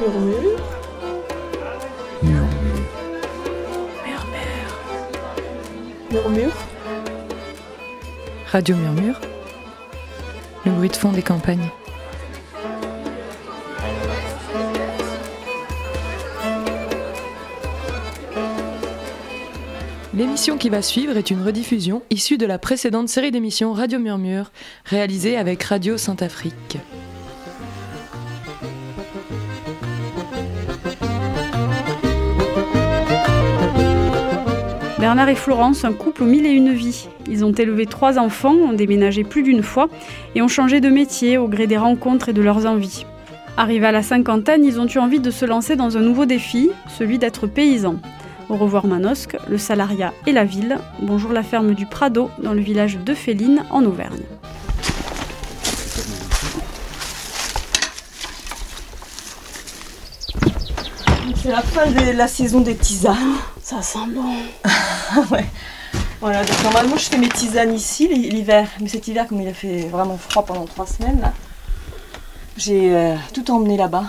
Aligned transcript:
Murmure. 0.00 0.58
Murmure. 2.22 2.48
Murmure. 6.10 6.56
Radio 8.46 8.76
Murmure. 8.76 9.20
Le 10.64 10.72
bruit 10.72 10.88
de 10.88 10.96
fond 10.96 11.12
des 11.12 11.20
campagnes. 11.20 11.68
L'émission 20.14 20.56
qui 20.56 20.70
va 20.70 20.80
suivre 20.80 21.18
est 21.18 21.30
une 21.30 21.42
rediffusion 21.42 22.02
issue 22.08 22.38
de 22.38 22.46
la 22.46 22.58
précédente 22.58 23.10
série 23.10 23.32
d'émissions 23.32 23.74
Radio 23.74 23.98
Murmure, 23.98 24.50
réalisée 24.86 25.36
avec 25.36 25.62
Radio 25.62 25.98
Sainte-Afrique. 25.98 26.78
Bernard 35.00 35.30
et 35.30 35.34
Florence, 35.34 35.86
un 35.86 35.94
couple 35.94 36.24
aux 36.24 36.26
mille 36.26 36.44
et 36.44 36.50
une 36.50 36.74
vies. 36.74 37.08
Ils 37.26 37.42
ont 37.42 37.52
élevé 37.52 37.86
trois 37.86 38.18
enfants, 38.18 38.52
ont 38.52 38.74
déménagé 38.74 39.24
plus 39.24 39.42
d'une 39.42 39.62
fois 39.62 39.88
et 40.34 40.42
ont 40.42 40.48
changé 40.48 40.82
de 40.82 40.90
métier 40.90 41.38
au 41.38 41.48
gré 41.48 41.66
des 41.66 41.78
rencontres 41.78 42.28
et 42.28 42.32
de 42.34 42.42
leurs 42.42 42.66
envies. 42.66 43.06
Arrivés 43.56 43.86
à 43.86 43.92
la 43.92 44.02
cinquantaine, 44.02 44.62
ils 44.62 44.78
ont 44.78 44.86
eu 44.86 44.98
envie 44.98 45.18
de 45.18 45.30
se 45.30 45.46
lancer 45.46 45.74
dans 45.74 45.96
un 45.96 46.02
nouveau 46.02 46.26
défi, 46.26 46.70
celui 46.98 47.16
d'être 47.16 47.46
paysans. 47.46 47.96
Au 48.50 48.56
revoir 48.56 48.86
Manosque, 48.86 49.38
le 49.48 49.56
salariat 49.56 50.12
et 50.26 50.32
la 50.32 50.44
ville. 50.44 50.76
Bonjour 51.00 51.32
la 51.32 51.42
ferme 51.42 51.72
du 51.72 51.86
Prado, 51.86 52.28
dans 52.42 52.52
le 52.52 52.60
village 52.60 52.98
de 52.98 53.14
Féline, 53.14 53.64
en 53.70 53.86
Auvergne. 53.86 54.20
C'est 61.42 61.50
la 61.50 61.62
fin 61.62 61.86
de 61.86 62.10
la 62.10 62.28
saison 62.28 62.60
des 62.60 62.76
tisanes. 62.76 63.36
Ça 63.62 63.80
sent 63.80 63.98
bon. 64.08 64.34
ouais. 65.30 65.46
Voilà, 66.20 66.44
donc 66.44 66.62
normalement 66.62 66.98
je 66.98 67.08
fais 67.08 67.16
mes 67.16 67.30
tisanes 67.30 67.74
ici 67.74 68.08
l'hiver. 68.08 68.68
Mais 68.78 68.88
cet 68.88 69.08
hiver, 69.08 69.26
comme 69.26 69.40
il 69.40 69.48
a 69.48 69.54
fait 69.54 69.86
vraiment 69.86 70.18
froid 70.18 70.44
pendant 70.44 70.66
trois 70.66 70.86
semaines, 70.86 71.18
là, 71.22 71.32
j'ai 72.58 72.94
euh, 72.94 73.16
tout 73.32 73.50
emmené 73.50 73.78
là-bas. 73.78 74.04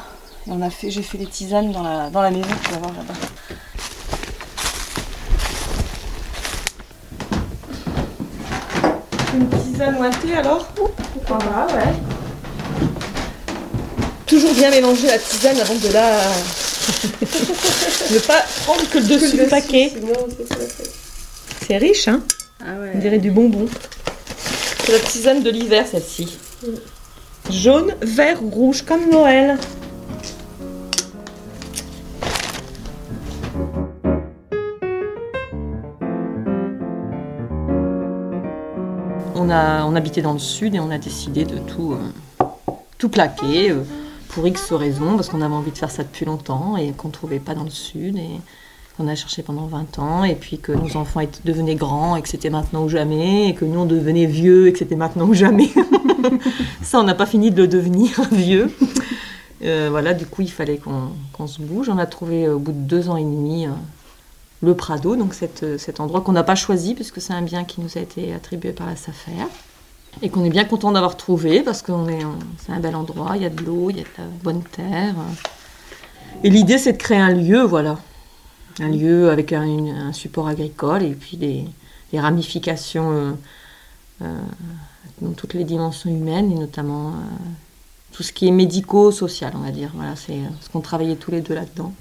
Et 0.45 0.51
on 0.51 0.61
a 0.61 0.69
fait, 0.69 0.91
j'ai 0.91 1.03
fait 1.03 1.17
les 1.17 1.25
tisanes 1.25 1.71
dans 1.71 1.83
la, 1.83 2.09
dans 2.09 2.21
la 2.21 2.31
maison, 2.31 2.49
tu 2.65 2.71
vas 2.71 2.79
voir 2.79 2.91
là-bas. 2.91 3.13
Une 9.35 9.47
tisane 9.47 9.95
ouintée 9.95 10.35
alors? 10.35 10.65
Pourquoi 10.65 11.37
pas, 11.37 11.67
ouais. 11.75 11.93
Toujours 14.25 14.53
bien 14.53 14.69
mélanger 14.69 15.07
la 15.07 15.17
tisane 15.17 15.59
avant 15.61 15.75
de 15.75 15.93
la. 15.93 16.19
Ne 18.11 18.19
pas 18.19 18.43
prendre 18.63 18.89
que 18.89 18.97
le 18.97 19.05
dessus 19.05 19.37
du 19.37 19.43
paquet. 19.49 19.93
C'est 21.67 21.77
riche, 21.77 22.07
hein 22.07 22.21
Ah 22.59 22.79
ouais. 22.79 22.91
On 22.95 22.99
dirait 22.99 23.19
du 23.19 23.31
bonbon. 23.31 23.67
C'est 24.85 24.91
la 24.91 24.99
tisane 24.99 25.43
de 25.43 25.49
l'hiver, 25.49 25.85
celle-ci. 25.89 26.37
Jaune, 27.49 27.95
vert, 28.01 28.39
rouge, 28.39 28.83
comme 28.83 29.09
Noël. 29.09 29.57
On, 39.35 39.49
a, 39.49 39.83
on 39.85 39.95
habitait 39.95 40.21
dans 40.21 40.33
le 40.33 40.39
sud 40.39 40.75
et 40.75 40.79
on 40.79 40.91
a 40.91 40.97
décidé 40.97 41.45
de 41.45 41.57
tout, 41.57 41.93
euh, 41.93 42.43
tout 42.97 43.09
plaquer 43.09 43.71
euh, 43.71 43.83
pour 44.31 44.47
X 44.47 44.71
raisons, 44.73 45.15
parce 45.15 45.29
qu'on 45.29 45.41
avait 45.41 45.53
envie 45.53 45.71
de 45.71 45.77
faire 45.77 45.91
ça 45.91 46.03
depuis 46.03 46.25
longtemps 46.25 46.77
et 46.77 46.91
qu'on 46.91 47.09
ne 47.09 47.13
trouvait 47.13 47.39
pas 47.39 47.53
dans 47.53 47.63
le 47.63 47.69
sud. 47.69 48.17
Et 48.17 48.29
on 48.99 49.07
a 49.07 49.15
cherché 49.15 49.43
pendant 49.43 49.65
20 49.65 49.99
ans, 49.99 50.23
et 50.23 50.35
puis 50.35 50.59
que 50.59 50.71
nos 50.71 50.95
enfants 50.97 51.21
devenaient 51.43 51.75
grands 51.75 52.15
et 52.15 52.21
que 52.21 52.29
c'était 52.29 52.49
maintenant 52.49 52.83
ou 52.83 52.89
jamais, 52.89 53.49
et 53.49 53.55
que 53.55 53.65
nous 53.65 53.79
on 53.79 53.85
devenait 53.85 54.25
vieux 54.25 54.67
et 54.67 54.73
que 54.73 54.79
c'était 54.79 54.95
maintenant 54.95 55.27
ou 55.27 55.33
jamais. 55.33 55.69
ça, 56.81 56.99
on 56.99 57.03
n'a 57.03 57.15
pas 57.15 57.25
fini 57.25 57.51
de 57.51 57.61
le 57.61 57.67
devenir 57.67 58.21
vieux. 58.31 58.71
Euh, 59.63 59.87
voilà, 59.91 60.13
du 60.13 60.25
coup, 60.25 60.41
il 60.41 60.51
fallait 60.51 60.77
qu'on 60.77 61.09
qu'on 61.33 61.47
se 61.47 61.61
bouge. 61.61 61.89
On 61.89 61.97
a 61.97 62.05
trouvé 62.05 62.45
euh, 62.45 62.55
au 62.55 62.59
bout 62.59 62.71
de 62.71 62.77
deux 62.77 63.09
ans 63.09 63.17
et 63.17 63.23
demi 63.23 63.65
euh, 63.65 63.71
le 64.61 64.75
Prado, 64.75 65.15
donc 65.15 65.33
cet 65.33 65.99
endroit 65.99 66.21
qu'on 66.21 66.33
n'a 66.33 66.43
pas 66.43 66.55
choisi 66.55 66.93
puisque 66.93 67.19
c'est 67.19 67.33
un 67.33 67.41
bien 67.41 67.63
qui 67.63 67.81
nous 67.81 67.97
a 67.97 68.01
été 68.01 68.31
attribué 68.33 68.73
par 68.73 68.85
la 68.85 68.95
SAFER 68.95 69.47
et 70.21 70.29
qu'on 70.29 70.43
est 70.45 70.49
bien 70.49 70.65
content 70.65 70.91
d'avoir 70.91 71.17
trouvé 71.17 71.61
parce 71.61 71.81
que 71.81 71.91
c'est 72.65 72.71
un 72.71 72.79
bel 72.79 72.95
endroit, 72.95 73.33
il 73.37 73.43
y 73.43 73.45
a 73.45 73.49
de 73.49 73.61
l'eau, 73.63 73.89
il 73.89 73.97
y 73.97 73.99
a 73.99 74.03
de 74.03 74.09
la 74.17 74.23
bonne 74.43 74.61
terre. 74.63 75.15
Et 76.43 76.49
l'idée, 76.49 76.77
c'est 76.77 76.93
de 76.93 76.97
créer 76.97 77.17
un 77.19 77.33
lieu, 77.33 77.61
voilà. 77.63 77.97
Un 78.79 78.89
lieu 78.89 79.29
avec 79.29 79.53
un, 79.53 79.63
une- 79.63 79.89
un 79.89 80.13
support 80.13 80.47
agricole 80.47 81.03
et 81.03 81.11
puis 81.13 81.37
des, 81.37 81.65
des 82.11 82.19
ramifications 82.19 83.11
euh, 83.11 83.31
euh, 84.23 84.39
dans 85.21 85.31
toutes 85.33 85.53
les 85.53 85.63
dimensions 85.65 86.09
humaines 86.09 86.51
et 86.51 86.55
notamment 86.55 87.09
euh, 87.09 87.13
tout 88.11 88.23
ce 88.23 88.31
qui 88.33 88.47
est 88.47 88.51
médico-social, 88.51 89.53
on 89.55 89.59
va 89.61 89.71
dire. 89.71 89.91
Voilà, 89.93 90.15
c'est 90.15 90.33
euh, 90.33 90.47
ce 90.61 90.69
qu'on 90.69 90.81
travaillait 90.81 91.15
tous 91.15 91.31
les 91.31 91.41
deux 91.41 91.53
là-dedans. 91.55 91.93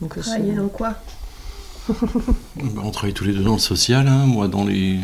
Donc, 0.00 0.18
Travailler 0.18 0.54
dans 0.54 0.68
quoi? 0.68 0.94
Bah, 1.88 2.82
on 2.84 2.90
travaille 2.90 3.14
tous 3.14 3.24
les 3.24 3.32
deux 3.32 3.42
dans 3.42 3.54
le 3.54 3.58
social, 3.58 4.06
hein, 4.08 4.26
moi 4.26 4.46
dans 4.48 4.64
les 4.64 4.98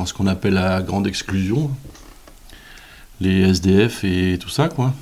dans 0.00 0.06
ce 0.06 0.14
qu'on 0.14 0.26
appelle 0.26 0.54
la 0.54 0.80
grande 0.80 1.06
exclusion, 1.06 1.70
les 3.20 3.42
SDF 3.50 4.02
et 4.02 4.38
tout 4.40 4.48
ça 4.48 4.70
quoi. 4.70 4.94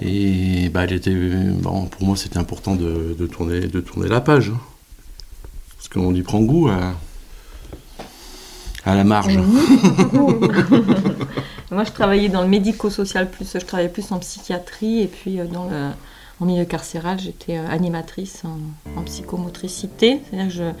Et 0.00 0.68
bah, 0.68 0.84
elle 0.84 0.92
était, 0.92 1.12
bon, 1.12 1.86
pour 1.86 2.06
moi 2.06 2.16
c'était 2.16 2.38
important 2.38 2.76
de, 2.76 3.16
de 3.18 3.26
tourner, 3.26 3.62
de 3.62 3.80
tourner 3.80 4.08
la 4.08 4.20
page. 4.20 4.50
hein. 4.50 4.60
Parce 5.76 5.88
qu'on 5.88 6.14
y 6.14 6.22
prend 6.22 6.40
goût 6.40 6.68
à, 6.68 6.94
à 8.84 8.94
la 8.94 9.02
marge. 9.02 9.36
Moi, 11.70 11.82
je 11.82 11.90
travaillais 11.90 12.28
dans 12.28 12.42
le 12.42 12.48
médico-social 12.48 13.28
plus, 13.28 13.54
je 13.54 13.66
travaillais 13.66 13.88
plus 13.88 14.12
en 14.12 14.20
psychiatrie 14.20 15.00
et 15.02 15.08
puis 15.08 15.40
euh, 15.40 15.46
dans 15.46 15.68
le, 15.68 15.88
en 16.44 16.46
milieu 16.46 16.66
carcéral, 16.66 17.18
j'étais 17.18 17.56
euh, 17.56 17.66
animatrice 17.70 18.42
en, 18.44 18.58
en 19.00 19.02
psychomotricité, 19.04 20.20
c'est-à-dire 20.28 20.54
que 20.54 20.72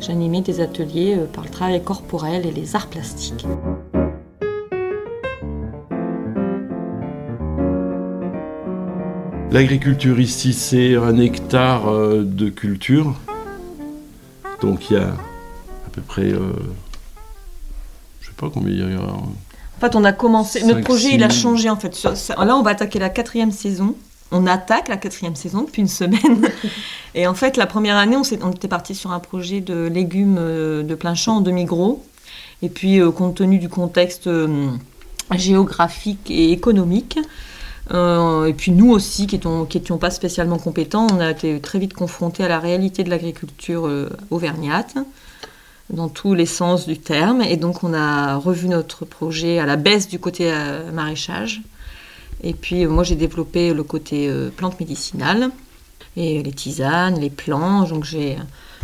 j'animais 0.00 0.40
des 0.40 0.62
ateliers 0.62 1.14
euh, 1.14 1.26
par 1.26 1.44
le 1.44 1.50
travail 1.50 1.82
corporel 1.82 2.46
et 2.46 2.50
les 2.50 2.74
arts 2.74 2.86
plastiques. 2.86 3.46
L'agriculture 9.50 10.18
ici, 10.18 10.54
c'est 10.54 10.96
un 10.96 11.18
hectare 11.18 11.88
euh, 11.88 12.24
de 12.24 12.48
culture. 12.48 13.14
Donc 14.62 14.90
il 14.90 14.94
y 14.94 14.96
a 14.96 15.08
à 15.08 15.90
peu 15.92 16.00
près, 16.00 16.32
euh, 16.32 16.52
je 18.22 18.28
sais 18.28 18.34
pas 18.38 18.48
combien 18.48 18.72
il 18.72 18.78
y 18.78 18.96
a. 18.96 19.02
En 19.02 19.80
fait, 19.80 19.96
on 19.96 20.04
a 20.04 20.12
commencé, 20.12 20.64
notre 20.64 20.80
projet, 20.80 21.10
il 21.12 21.22
a 21.22 21.28
changé 21.28 21.68
en 21.68 21.76
fait. 21.76 22.02
Là, 22.02 22.56
on 22.56 22.62
va 22.62 22.70
attaquer 22.70 22.98
la 22.98 23.10
quatrième 23.10 23.52
saison. 23.52 23.94
On 24.32 24.46
attaque 24.46 24.88
la 24.88 24.96
quatrième 24.96 25.36
saison 25.36 25.62
depuis 25.62 25.82
une 25.82 25.88
semaine. 25.88 26.48
Et 27.14 27.26
en 27.26 27.34
fait, 27.34 27.56
la 27.56 27.66
première 27.66 27.96
année, 27.96 28.16
on, 28.16 28.50
était 28.50 28.68
parti 28.68 28.94
sur 28.94 29.12
un 29.12 29.20
projet 29.20 29.60
de 29.60 29.86
légumes 29.86 30.38
euh, 30.38 30.82
de 30.82 30.94
plein 30.94 31.14
champ 31.14 31.36
en 31.36 31.40
demi-gros. 31.40 32.04
Et 32.64 32.68
puis, 32.68 32.98
euh, 32.98 33.10
compte 33.10 33.36
tenu 33.36 33.58
du 33.58 33.68
contexte 33.68 34.26
euh, 34.26 34.70
géographique 35.34 36.30
et 36.30 36.50
économique, 36.50 37.18
euh, 37.92 38.46
et 38.46 38.54
puis 38.54 38.72
nous 38.72 38.90
aussi, 38.90 39.26
qui 39.26 39.36
n'étions 39.36 39.66
qui 39.66 39.76
étions 39.76 39.98
pas 39.98 40.10
spécialement 40.10 40.56
compétents, 40.56 41.06
on 41.12 41.20
a 41.20 41.30
été 41.30 41.60
très 41.60 41.78
vite 41.78 41.92
confrontés 41.92 42.42
à 42.42 42.48
la 42.48 42.58
réalité 42.58 43.04
de 43.04 43.10
l'agriculture 43.10 43.90
auvergnate, 44.30 44.94
dans 45.90 46.08
tous 46.08 46.32
les 46.32 46.46
sens 46.46 46.86
du 46.86 46.98
terme. 46.98 47.42
Et 47.42 47.58
donc, 47.58 47.84
on 47.84 47.92
a 47.92 48.36
revu 48.36 48.68
notre 48.68 49.04
projet 49.04 49.58
à 49.58 49.66
la 49.66 49.76
baisse 49.76 50.08
du 50.08 50.18
côté 50.18 50.50
maraîchage. 50.94 51.60
Et 52.44 52.52
puis, 52.52 52.84
euh, 52.84 52.88
moi, 52.88 53.02
j'ai 53.02 53.16
développé 53.16 53.72
le 53.72 53.82
côté 53.82 54.28
euh, 54.28 54.50
plantes 54.50 54.78
médicinales, 54.78 55.50
et 56.16 56.42
les 56.42 56.52
tisanes, 56.52 57.18
les 57.18 57.30
plants. 57.30 57.84
Donc, 57.84 58.04
j'ai 58.04 58.36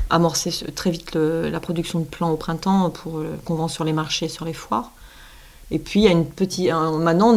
amorcé 0.09 0.51
très 0.75 0.91
vite 0.91 1.15
la 1.15 1.61
production 1.61 2.01
de 2.01 2.07
plants 2.07 2.31
au 2.31 2.37
printemps 2.37 2.91
pour 2.91 3.19
euh, 3.19 3.39
qu'on 3.45 3.55
vend 3.55 3.69
sur 3.69 3.85
les 3.85 3.93
marchés, 3.93 4.29
sur 4.29 4.47
les 4.47 4.55
foires. 4.55 4.93
Et 5.71 5.79
puis, 5.79 6.01
il 6.01 6.05
y 6.05 6.09
a 6.09 6.11
une 6.11 6.27
petite. 6.27 6.73
maintenant, 6.73 7.37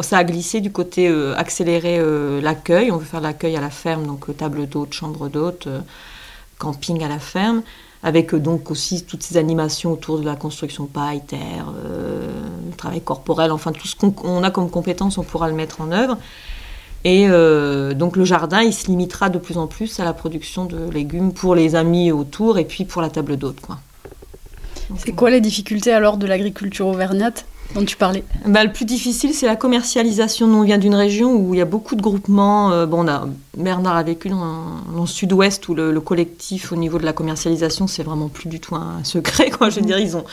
ça 0.00 0.18
a 0.18 0.24
glissé 0.24 0.60
du 0.60 0.72
côté 0.72 1.08
euh, 1.08 1.34
accélérer 1.36 2.00
l'accueil. 2.40 2.90
On 2.92 2.96
veut 2.96 3.04
faire 3.04 3.20
l'accueil 3.20 3.56
à 3.56 3.60
la 3.60 3.68
ferme, 3.68 4.06
donc 4.06 4.34
table 4.36 4.66
d'hôte, 4.66 4.94
chambre 4.94 5.28
d'hôte, 5.28 5.68
camping 6.58 7.02
à 7.02 7.08
la 7.08 7.18
ferme, 7.18 7.62
avec 8.04 8.34
euh, 8.34 8.38
donc 8.38 8.70
aussi 8.70 9.04
toutes 9.04 9.24
ces 9.24 9.36
animations 9.36 9.90
autour 9.92 10.20
de 10.20 10.24
la 10.24 10.36
construction 10.36 10.86
paille, 10.86 11.22
terre, 11.22 11.72
euh, 11.84 12.28
le 12.70 12.76
travail 12.76 13.00
corporel, 13.00 13.50
enfin 13.50 13.72
tout 13.72 13.88
ce 13.88 13.96
qu'on 13.96 14.42
a 14.44 14.50
comme 14.50 14.70
compétences, 14.70 15.18
on 15.18 15.24
pourra 15.24 15.48
le 15.48 15.54
mettre 15.54 15.80
en 15.80 15.90
œuvre. 15.90 16.18
Et 17.04 17.26
euh, 17.28 17.92
donc 17.92 18.16
le 18.16 18.24
jardin, 18.24 18.62
il 18.62 18.72
se 18.72 18.86
limitera 18.86 19.30
de 19.30 19.38
plus 19.38 19.58
en 19.58 19.66
plus 19.66 20.00
à 20.00 20.04
la 20.04 20.12
production 20.12 20.64
de 20.66 20.88
légumes 20.90 21.32
pour 21.32 21.54
les 21.54 21.74
amis 21.74 22.12
autour 22.12 22.58
et 22.58 22.64
puis 22.64 22.84
pour 22.84 23.02
la 23.02 23.10
table 23.10 23.36
d'hôte. 23.36 23.58
C'est 24.98 25.12
quoi 25.12 25.30
les 25.30 25.40
difficultés 25.40 25.92
alors 25.92 26.18
de 26.18 26.26
l'agriculture 26.26 26.86
auvergnate 26.86 27.46
dont 27.74 27.84
tu 27.84 27.96
parlais? 27.96 28.22
Bah, 28.46 28.64
Le 28.64 28.72
plus 28.72 28.84
difficile, 28.84 29.32
c'est 29.32 29.46
la 29.46 29.56
commercialisation. 29.56 30.46
Nous, 30.46 30.58
on 30.58 30.62
vient 30.62 30.78
d'une 30.78 30.94
région 30.94 31.34
où 31.34 31.54
il 31.54 31.58
y 31.58 31.62
a 31.62 31.66
beaucoup 31.66 31.94
de 31.94 32.02
groupements. 32.02 32.70
Euh, 32.70 32.86
bon, 32.86 33.04
on 33.04 33.08
a, 33.08 33.26
Bernard 33.56 33.96
a 33.96 34.02
vécu 34.02 34.28
dans, 34.28 34.82
le 34.94 35.06
sud-ouest 35.06 35.68
où 35.68 35.74
le, 35.74 36.00
collectif, 36.00 36.72
au 36.72 36.76
niveau 36.76 36.98
de 36.98 37.04
la 37.04 37.12
commercialisation, 37.12 37.86
c'est 37.86 38.02
vraiment 38.02 38.28
plus 38.28 38.48
du 38.48 38.60
tout 38.60 38.74
un 38.74 39.02
secret. 39.04 39.50
Quoi. 39.50 39.70
Je 39.70 39.80
veux 39.80 39.86
dire, 39.86 39.98
ils 39.98 40.16
ont 40.16 40.24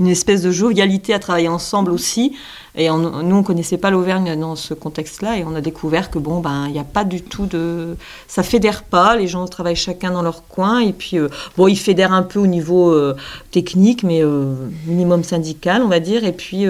une 0.00 0.08
espèce 0.08 0.42
de 0.42 0.50
jovialité 0.50 1.14
à 1.14 1.18
travailler 1.18 1.48
ensemble 1.48 1.90
aussi. 1.90 2.36
Et 2.76 2.88
nous, 2.88 3.36
on 3.36 3.42
connaissait 3.44 3.78
pas 3.78 3.90
l'Auvergne 3.90 4.36
dans 4.38 4.56
ce 4.56 4.74
contexte-là, 4.74 5.38
et 5.38 5.44
on 5.44 5.54
a 5.54 5.60
découvert 5.60 6.10
que 6.10 6.18
bon, 6.18 6.40
ben, 6.40 6.64
il 6.66 6.72
n'y 6.72 6.80
a 6.80 6.84
pas 6.84 7.04
du 7.04 7.22
tout 7.22 7.46
de, 7.46 7.96
ça 8.26 8.42
fédère 8.42 8.82
pas. 8.82 9.14
Les 9.14 9.28
gens 9.28 9.46
travaillent 9.46 9.76
chacun 9.76 10.10
dans 10.10 10.22
leur 10.22 10.48
coin, 10.48 10.80
et 10.80 10.92
puis 10.92 11.16
euh, 11.18 11.28
bon, 11.56 11.68
ils 11.68 11.78
fédèrent 11.78 12.12
un 12.12 12.24
peu 12.24 12.40
au 12.40 12.48
niveau 12.48 12.90
euh, 12.90 13.14
technique, 13.52 14.02
mais 14.02 14.24
euh, 14.24 14.54
minimum 14.86 15.22
syndical, 15.22 15.82
on 15.82 15.88
va 15.88 16.00
dire. 16.00 16.24
Et 16.24 16.32
puis, 16.32 16.66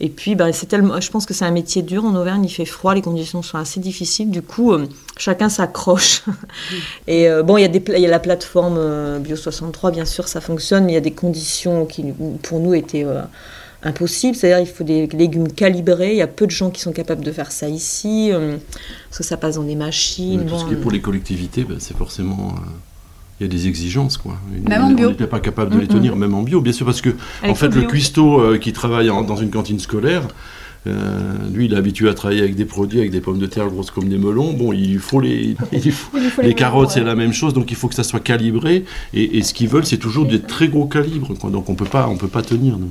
et 0.00 0.08
puis, 0.08 0.34
ben, 0.34 0.52
c'est 0.52 0.66
tellement, 0.66 1.00
je 1.00 1.10
pense 1.10 1.26
que 1.26 1.34
c'est 1.34 1.44
un 1.44 1.50
métier 1.50 1.82
dur 1.82 2.04
en 2.04 2.14
Auvergne. 2.14 2.44
Il 2.44 2.50
fait 2.50 2.64
froid, 2.64 2.94
les 2.94 3.02
conditions 3.02 3.42
sont 3.42 3.58
assez 3.58 3.80
difficiles. 3.80 4.30
Du 4.30 4.42
coup, 4.42 4.72
chacun 5.16 5.48
s'accroche. 5.48 6.22
et 7.08 7.28
bon, 7.44 7.56
il 7.56 7.62
y 7.62 7.64
a 7.64 7.68
des, 7.68 7.82
il 7.96 8.00
y 8.00 8.06
a 8.06 8.10
la 8.10 8.20
plateforme 8.20 9.18
Bio 9.18 9.34
63, 9.34 9.90
bien 9.90 10.04
sûr, 10.04 10.28
ça 10.28 10.40
fonctionne, 10.40 10.84
mais 10.84 10.92
il 10.92 10.94
y 10.94 10.98
a 10.98 11.00
des 11.00 11.10
conditions 11.10 11.84
qui, 11.84 12.04
pour 12.42 12.60
nous, 12.60 12.74
étaient 12.74 13.06
impossible. 13.82 14.36
C'est-à-dire 14.36 14.60
il 14.60 14.72
faut 14.72 14.84
des 14.84 15.06
légumes 15.08 15.52
calibrés. 15.52 16.12
Il 16.12 16.16
y 16.16 16.22
a 16.22 16.26
peu 16.26 16.46
de 16.46 16.50
gens 16.50 16.70
qui 16.70 16.80
sont 16.80 16.92
capables 16.92 17.24
de 17.24 17.32
faire 17.32 17.52
ça 17.52 17.68
ici, 17.68 18.30
euh, 18.32 18.56
parce 19.08 19.18
que 19.18 19.24
ça 19.24 19.36
passe 19.36 19.56
dans 19.56 19.64
des 19.64 19.76
machines. 19.76 20.46
tout 20.46 20.58
ce 20.58 20.64
qui 20.64 20.74
est 20.74 20.76
pour 20.76 20.90
les 20.90 21.00
collectivités, 21.00 21.64
ben, 21.64 21.76
c'est 21.78 21.96
forcément... 21.96 22.54
Euh, 22.56 22.70
il 23.40 23.44
y 23.44 23.46
a 23.46 23.48
des 23.48 23.68
exigences, 23.68 24.16
quoi. 24.16 24.36
Même 24.68 24.82
en 24.82 24.90
bio. 24.90 25.08
On 25.08 25.10
n'était 25.10 25.26
pas 25.26 25.40
capable 25.40 25.74
de 25.74 25.80
les 25.80 25.86
tenir, 25.86 26.16
même 26.16 26.34
en 26.34 26.42
bio, 26.42 26.60
bien 26.60 26.72
sûr, 26.72 26.86
parce 26.86 27.00
que, 27.00 27.10
en 27.46 27.54
fait, 27.54 27.74
le 27.74 27.82
cuistot 27.82 28.40
euh, 28.40 28.58
qui 28.58 28.72
travaille 28.72 29.08
dans 29.08 29.36
une 29.36 29.50
cantine 29.50 29.78
scolaire, 29.78 30.22
lui, 31.52 31.66
il 31.66 31.74
est 31.74 31.76
habitué 31.76 32.08
à 32.08 32.14
travailler 32.14 32.40
avec 32.40 32.54
des 32.54 32.64
produits, 32.64 32.98
avec 32.98 33.10
des 33.10 33.20
pommes 33.20 33.38
de 33.38 33.46
terre 33.46 33.68
grosses 33.68 33.90
comme 33.90 34.08
des 34.08 34.16
melons. 34.16 34.54
Bon, 34.54 34.72
il 34.72 34.98
faut 34.98 35.20
les, 35.20 35.54
il 35.72 35.92
faut, 35.92 36.16
les, 36.42 36.54
carottes, 36.54 36.90
c'est 36.90 37.04
la 37.04 37.14
même 37.14 37.32
chose, 37.32 37.52
donc 37.52 37.70
il 37.70 37.76
faut 37.76 37.88
que 37.88 37.94
ça 37.94 38.04
soit 38.04 38.20
calibré. 38.20 38.84
Et, 39.12 39.42
ce 39.42 39.52
qu'ils 39.52 39.68
veulent, 39.68 39.86
c'est 39.86 39.98
toujours 39.98 40.26
des 40.26 40.40
très 40.40 40.68
gros 40.68 40.86
calibres, 40.86 41.34
quoi. 41.38 41.50
Donc 41.50 41.68
on 41.68 41.74
peut 41.74 41.84
pas, 41.84 42.08
on 42.08 42.16
peut 42.16 42.28
pas 42.28 42.42
tenir. 42.42 42.78
Non. 42.78 42.90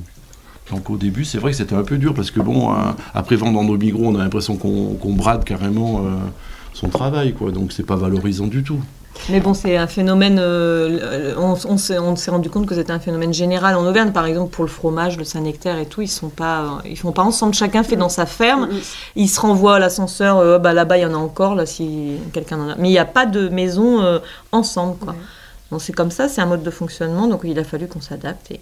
Donc 0.71 0.89
au 0.89 0.97
début, 0.97 1.23
c'est 1.23 1.37
vrai 1.37 1.51
que 1.51 1.57
c'était 1.57 1.75
un 1.75 1.83
peu 1.83 1.97
dur 1.97 2.13
parce 2.13 2.31
que 2.31 2.39
bon, 2.39 2.71
euh, 2.71 2.75
après 3.13 3.35
vendre 3.35 3.63
nos 3.63 3.77
micro, 3.77 4.05
on 4.05 4.15
a 4.15 4.19
l'impression 4.19 4.57
qu'on 4.57 5.13
brade 5.13 5.43
carrément 5.45 5.99
euh, 5.99 6.09
son 6.73 6.89
travail, 6.89 7.33
quoi. 7.33 7.51
Donc 7.51 7.71
c'est 7.71 7.85
pas 7.85 7.95
valorisant 7.95 8.47
du 8.47 8.63
tout. 8.63 8.79
Mais 9.29 9.39
bon, 9.39 9.53
c'est 9.53 9.77
un 9.77 9.87
phénomène. 9.87 10.37
Euh, 10.39 11.33
on, 11.37 11.55
on 11.67 11.77
s'est 12.15 12.31
rendu 12.31 12.49
compte 12.49 12.65
que 12.65 12.75
c'était 12.75 12.91
un 12.91 12.99
phénomène 12.99 13.33
général 13.33 13.75
en 13.75 13.85
Auvergne, 13.85 14.11
par 14.11 14.25
exemple 14.25 14.51
pour 14.51 14.63
le 14.63 14.69
fromage, 14.69 15.17
le 15.17 15.23
Saint-Nectaire 15.23 15.77
et 15.79 15.85
tout. 15.85 16.01
Ils 16.01 16.07
sont 16.07 16.29
pas, 16.29 16.79
ils 16.85 16.97
font 16.97 17.11
pas 17.11 17.23
ensemble. 17.23 17.53
Chacun 17.53 17.83
fait 17.83 17.95
dans 17.95 18.09
sa 18.09 18.25
ferme. 18.25 18.69
Ils 19.15 19.27
se 19.27 19.39
renvoient 19.39 19.75
à 19.75 19.79
l'ascenseur. 19.79 20.59
bah 20.59 20.73
là-bas, 20.73 20.97
il 20.97 21.01
y 21.01 21.05
en 21.05 21.13
a 21.13 21.17
encore 21.17 21.55
là 21.55 21.65
si 21.65 22.17
quelqu'un 22.33 22.59
en 22.59 22.69
a. 22.69 22.75
Mais 22.77 22.89
il 22.89 22.93
n'y 22.93 22.99
a 22.99 23.05
pas 23.05 23.25
de 23.25 23.49
maison 23.49 24.19
ensemble, 24.51 24.97
quoi. 24.97 25.15
Donc 25.71 25.81
c'est 25.81 25.93
comme 25.93 26.11
ça, 26.11 26.29
c'est 26.29 26.41
un 26.41 26.45
mode 26.45 26.63
de 26.63 26.71
fonctionnement. 26.71 27.27
Donc 27.27 27.41
il 27.43 27.59
a 27.59 27.63
fallu 27.63 27.87
qu'on 27.87 28.01
s'adapte 28.01 28.51
et. 28.51 28.61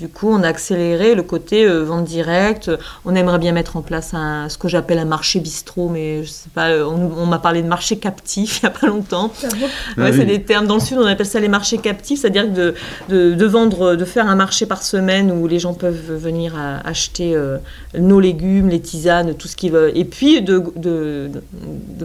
Du 0.00 0.08
coup, 0.08 0.30
on 0.30 0.42
a 0.42 0.48
accéléré 0.48 1.14
le 1.14 1.22
côté 1.22 1.66
euh, 1.66 1.84
vente 1.84 2.06
directe. 2.06 2.70
On 3.04 3.14
aimerait 3.14 3.38
bien 3.38 3.52
mettre 3.52 3.76
en 3.76 3.82
place 3.82 4.14
un, 4.14 4.48
ce 4.48 4.56
que 4.56 4.66
j'appelle 4.66 4.98
un 4.98 5.04
marché 5.04 5.40
bistrot, 5.40 5.90
mais 5.90 6.24
je 6.24 6.30
sais 6.30 6.48
pas. 6.54 6.70
Euh, 6.70 6.86
on, 6.86 7.26
m'a 7.26 7.38
parlé 7.38 7.60
de 7.60 7.68
marché 7.68 7.98
captif 7.98 8.60
il 8.62 8.64
y 8.64 8.66
a 8.66 8.70
pas 8.70 8.86
longtemps. 8.86 9.30
Ah 9.44 10.04
ouais, 10.04 10.12
c'est 10.12 10.24
des 10.24 10.42
termes 10.42 10.66
dans 10.66 10.76
le 10.76 10.80
sud. 10.80 10.96
On 10.96 11.04
appelle 11.04 11.26
ça 11.26 11.38
les 11.38 11.48
marchés 11.48 11.76
captifs, 11.76 12.22
c'est-à-dire 12.22 12.48
de, 12.48 12.74
de, 13.10 13.44
vendre, 13.44 13.94
de 13.94 14.04
faire 14.06 14.26
un 14.26 14.36
marché 14.36 14.64
par 14.64 14.82
semaine 14.82 15.30
où 15.30 15.46
les 15.46 15.58
gens 15.58 15.74
peuvent 15.74 16.16
venir 16.16 16.54
acheter 16.82 17.36
euh, 17.36 17.58
nos 17.98 18.20
légumes, 18.20 18.70
les 18.70 18.80
tisanes, 18.80 19.34
tout 19.34 19.48
ce 19.48 19.56
qu'ils 19.56 19.72
veulent, 19.72 19.92
et 19.94 20.06
puis 20.06 20.40
de, 20.40 20.64
de, 20.76 21.30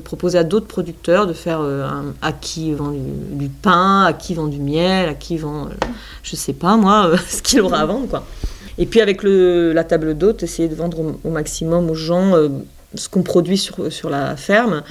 proposer 0.03 0.37
à 0.37 0.43
d'autres 0.43 0.67
producteurs 0.67 1.27
de 1.27 1.33
faire 1.33 1.61
un, 1.61 2.13
à 2.21 2.33
qui 2.33 2.73
vend 2.73 2.91
du, 3.31 3.47
pain, 3.47 4.03
à 4.03 4.11
qui 4.11 4.33
vend 4.33 4.47
du 4.47 4.59
miel, 4.59 5.07
à 5.07 5.13
qui 5.13 5.37
vend, 5.37 5.69
je 6.23 6.35
sais 6.35 6.53
pas 6.53 6.75
moi, 6.75 7.11
ce 7.29 7.41
qu'il 7.41 7.61
aura 7.61 7.84
vendre. 7.85 8.07
Quoi. 8.07 8.25
Et 8.77 8.85
puis 8.85 9.01
avec 9.01 9.23
le, 9.23 9.73
la 9.73 9.83
table 9.83 10.17
d'hôte, 10.17 10.43
essayer 10.43 10.67
de 10.67 10.75
vendre 10.75 11.15
au, 11.23 11.29
maximum 11.29 11.89
aux 11.89 11.95
gens 11.95 12.35
euh, 12.35 12.49
ce 12.95 13.09
qu'on 13.09 13.23
produit 13.23 13.57
sur, 13.57 13.91
sur 13.91 14.09
la 14.09 14.35
ferme, 14.35 14.83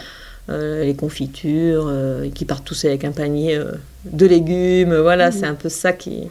euh, 0.49 0.85
les 0.85 0.95
confitures, 0.95 1.87
euh, 1.89 2.29
qui 2.31 2.45
partent 2.45 2.65
tous 2.65 2.85
avec 2.85 3.05
un 3.05 3.13
panier 3.13 3.61
de 4.05 4.27
légumes. 4.27 4.95
Voilà, 4.95 5.29
mmh. 5.29 5.33
c'est 5.33 5.47
un 5.47 5.55
peu 5.55 5.69
ça 5.69 5.93
qui. 5.93 6.29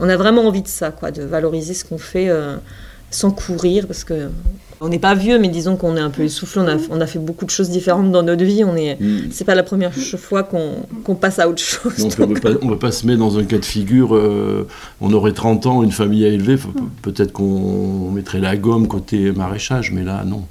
On 0.00 0.08
a 0.08 0.16
vraiment 0.16 0.46
envie 0.46 0.62
de 0.62 0.68
ça, 0.68 0.90
quoi, 0.90 1.10
de 1.10 1.22
valoriser 1.22 1.74
ce 1.74 1.84
qu'on 1.84 1.98
fait 1.98 2.28
sans 3.10 3.30
courir, 3.30 3.86
parce 3.86 4.04
que 4.04 4.30
on 4.80 4.88
n'est 4.88 4.98
pas 4.98 5.14
vieux, 5.14 5.38
mais 5.38 5.48
disons 5.48 5.76
qu'on 5.76 5.96
est 5.96 6.00
un 6.00 6.10
peu 6.10 6.22
essoufflé. 6.22 6.60
On 6.60 6.68
a, 6.68 6.76
on 6.90 7.00
a, 7.00 7.06
fait 7.06 7.18
beaucoup 7.18 7.46
de 7.46 7.50
choses 7.50 7.70
différentes 7.70 8.12
dans 8.12 8.22
notre 8.22 8.44
vie. 8.44 8.62
On 8.64 8.76
est, 8.76 9.00
mm. 9.00 9.30
c'est 9.30 9.44
pas 9.44 9.54
la 9.54 9.62
première 9.62 9.94
fois 9.94 10.42
qu'on 10.42 11.14
passe 11.14 11.38
à 11.38 11.48
autre 11.48 11.62
chose. 11.62 12.08
on 12.18 12.26
ne 12.26 12.70
va 12.70 12.76
pas 12.76 12.92
se 12.92 13.06
mettre 13.06 13.20
dans 13.20 13.38
un 13.38 13.44
cas 13.44 13.58
de 13.58 13.64
figure. 13.64 14.14
Euh, 14.14 14.66
on 15.00 15.12
aurait 15.12 15.32
30 15.32 15.66
ans, 15.66 15.82
une 15.82 15.92
famille 15.92 16.24
à 16.24 16.28
élever. 16.28 16.58
Peut-être 17.02 17.32
qu'on 17.32 18.10
mettrait 18.10 18.40
la 18.40 18.56
gomme 18.56 18.86
côté 18.86 19.32
maraîchage, 19.32 19.92
mais 19.92 20.04
là, 20.04 20.24
non. 20.24 20.44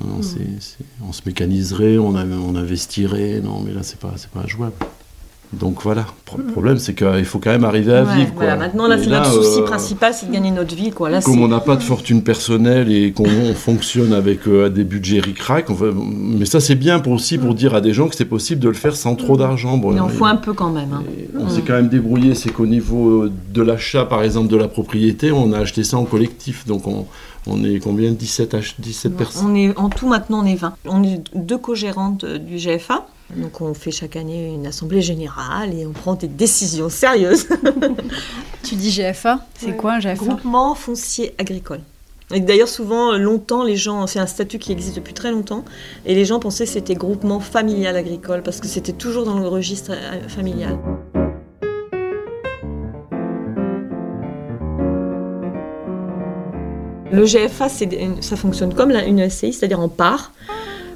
non 0.00 0.16
mm. 0.16 1.04
on 1.08 1.12
se 1.12 1.22
mécaniserait, 1.24 1.98
on, 1.98 2.14
on 2.16 2.56
investirait. 2.56 3.40
Non, 3.44 3.60
mais 3.64 3.72
là, 3.72 3.80
c'est 3.82 3.98
pas, 3.98 4.14
pas 4.32 4.46
jouable. 4.48 4.74
Donc 5.52 5.82
voilà, 5.82 6.06
le 6.36 6.42
mm. 6.42 6.52
problème 6.52 6.78
c'est 6.78 6.94
qu'il 6.94 7.24
faut 7.24 7.38
quand 7.38 7.50
même 7.50 7.64
arriver 7.64 7.94
à 7.94 8.02
vivre. 8.02 8.32
Voilà, 8.34 8.56
maintenant 8.56 8.88
là 8.88 8.98
c'est 8.98 9.08
notre 9.08 9.30
souci 9.30 9.60
euh, 9.60 9.64
principal, 9.64 10.12
c'est 10.12 10.26
de 10.26 10.32
gagner 10.32 10.50
notre 10.50 10.74
vie. 10.74 10.90
Quoi. 10.90 11.10
Là, 11.10 11.20
comme 11.22 11.40
on 11.40 11.48
n'a 11.48 11.60
pas 11.60 11.76
de 11.76 11.82
fortune 11.82 12.22
personnelle 12.22 12.90
et 12.90 13.12
qu'on 13.12 13.24
fonctionne 13.54 14.12
avec 14.12 14.48
euh, 14.48 14.68
des 14.68 14.84
budgets 14.84 15.20
ric-rac, 15.20 15.66
mais 15.96 16.46
ça 16.46 16.60
c'est 16.60 16.74
bien 16.74 16.98
pour 16.98 17.12
aussi 17.12 17.38
pour 17.38 17.54
dire 17.54 17.74
à 17.74 17.80
des 17.80 17.92
gens 17.92 18.08
que 18.08 18.16
c'est 18.16 18.24
possible 18.24 18.60
de 18.60 18.68
le 18.68 18.74
faire 18.74 18.96
sans 18.96 19.14
trop 19.14 19.36
d'argent. 19.36 19.76
Bon, 19.76 19.92
il 19.92 20.00
en 20.00 20.08
faut 20.08 20.24
un 20.24 20.36
peu 20.36 20.52
quand 20.52 20.70
même. 20.70 20.92
Hein. 20.92 21.02
On 21.38 21.48
s'est 21.48 21.62
quand 21.62 21.74
même 21.74 21.88
débrouillé, 21.88 22.34
c'est 22.34 22.50
qu'au 22.50 22.66
niveau 22.66 23.28
de 23.28 23.62
l'achat 23.62 24.04
par 24.04 24.22
exemple 24.22 24.48
de 24.48 24.56
la 24.56 24.68
propriété, 24.68 25.30
on 25.30 25.52
a 25.52 25.58
acheté 25.58 25.84
ça 25.84 25.98
en 25.98 26.04
collectif, 26.04 26.66
donc 26.66 26.86
on, 26.86 27.06
on 27.46 27.62
est 27.64 27.78
combien? 27.78 28.12
17, 28.12 28.56
17 28.78 29.16
personnes? 29.16 29.46
on 29.50 29.54
est, 29.54 29.78
En 29.78 29.88
tout 29.88 30.08
maintenant 30.08 30.42
on 30.42 30.46
est 30.46 30.56
20. 30.56 30.74
On 30.86 31.02
est 31.04 31.22
deux 31.34 31.58
co-gérantes 31.58 32.24
du 32.24 32.56
GFA. 32.56 33.06
Donc 33.36 33.60
on 33.60 33.74
fait 33.74 33.90
chaque 33.90 34.16
année 34.16 34.54
une 34.54 34.66
assemblée 34.66 35.02
générale 35.02 35.74
et 35.74 35.86
on 35.86 35.92
prend 35.92 36.14
des 36.14 36.28
décisions 36.28 36.88
sérieuses. 36.88 37.48
tu 38.62 38.76
dis 38.76 38.90
GFA 38.90 39.44
C'est 39.58 39.76
quoi 39.76 39.94
un 39.94 39.98
GFA 39.98 40.14
Groupement 40.14 40.74
foncier 40.74 41.34
agricole. 41.38 41.80
Et 42.32 42.40
d'ailleurs, 42.40 42.68
souvent, 42.68 43.12
longtemps, 43.18 43.64
les 43.64 43.76
gens, 43.76 44.06
c'est 44.06 44.18
un 44.18 44.26
statut 44.26 44.58
qui 44.58 44.72
existe 44.72 44.96
depuis 44.96 45.12
très 45.12 45.30
longtemps, 45.30 45.64
et 46.06 46.14
les 46.14 46.24
gens 46.24 46.40
pensaient 46.40 46.64
que 46.64 46.70
c'était 46.70 46.94
groupement 46.94 47.38
familial 47.38 47.96
agricole, 47.96 48.42
parce 48.42 48.60
que 48.60 48.66
c'était 48.66 48.92
toujours 48.92 49.24
dans 49.24 49.38
le 49.38 49.46
registre 49.46 49.92
euh, 49.92 50.26
familial. 50.26 50.78
Le 57.12 57.24
GFA, 57.24 57.68
ça 57.68 58.36
fonctionne 58.36 58.74
comme 58.74 58.90
une 58.90 59.28
SCI, 59.28 59.52
c'est-à-dire 59.52 59.78
en 59.78 59.88
part. 59.88 60.32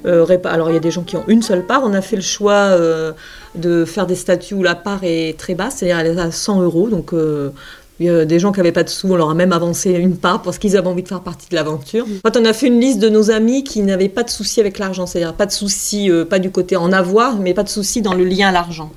Euh, 0.07 0.26
alors 0.45 0.71
il 0.71 0.75
y 0.75 0.76
a 0.76 0.81
des 0.81 0.90
gens 0.90 1.02
qui 1.02 1.17
ont 1.17 1.25
une 1.28 1.43
seule 1.43 1.64
part. 1.64 1.83
On 1.85 1.95
a 1.95 2.00
fait 2.00 2.17
le 2.17 2.23
choix 2.23 2.52
euh, 2.52 3.12
de 3.55 3.85
faire 3.85 4.07
des 4.07 4.14
statuts 4.14 4.55
où 4.55 4.62
la 4.62 4.75
part 4.75 5.00
est 5.02 5.38
très 5.38 5.55
basse, 5.55 5.76
c'est-à-dire 5.76 5.99
elle 5.99 6.19
est 6.19 6.21
à 6.21 6.31
100 6.31 6.62
euros. 6.62 6.88
Donc 6.88 7.12
euh, 7.12 7.50
il 8.00 8.07
y 8.07 8.11
a 8.11 8.25
des 8.25 8.38
gens 8.38 8.52
qui 8.52 8.59
n'avaient 8.59 8.71
pas 8.71 8.85
de 8.85 8.88
sous, 8.88 9.09
on 9.09 9.17
leur 9.17 9.31
a 9.31 9.35
même 9.35 9.52
avancé 9.52 9.90
une 9.90 10.17
part 10.17 10.43
parce 10.43 10.59
qu'ils 10.59 10.76
avaient 10.76 10.87
envie 10.87 11.02
de 11.02 11.09
faire 11.09 11.21
partie 11.21 11.49
de 11.49 11.57
l'aventure. 11.57 12.07
Quand 12.23 12.37
on 12.37 12.45
a 12.45 12.52
fait 12.52 12.69
une 12.69 12.81
liste 12.81 13.00
de 13.00 13.09
nos 13.09 13.33
amis 13.33 13.64
qui 13.64 13.83
n'avaient 13.83 14.09
pas 14.09 14.23
de 14.23 14.31
soucis 14.31 14.61
avec 14.61 14.78
l'argent, 14.78 15.05
c'est-à-dire 15.05 15.35
pas 15.35 15.47
de 15.47 15.50
soucis, 15.50 16.09
pas 16.31 16.38
du 16.38 16.52
côté 16.52 16.76
en 16.76 16.93
avoir, 16.93 17.38
mais 17.40 17.55
pas 17.55 17.64
de 17.64 17.69
soucis 17.69 18.00
dans 18.00 18.14
le 18.14 18.23
lien 18.23 18.50
à 18.50 18.52
l'argent. 18.52 18.93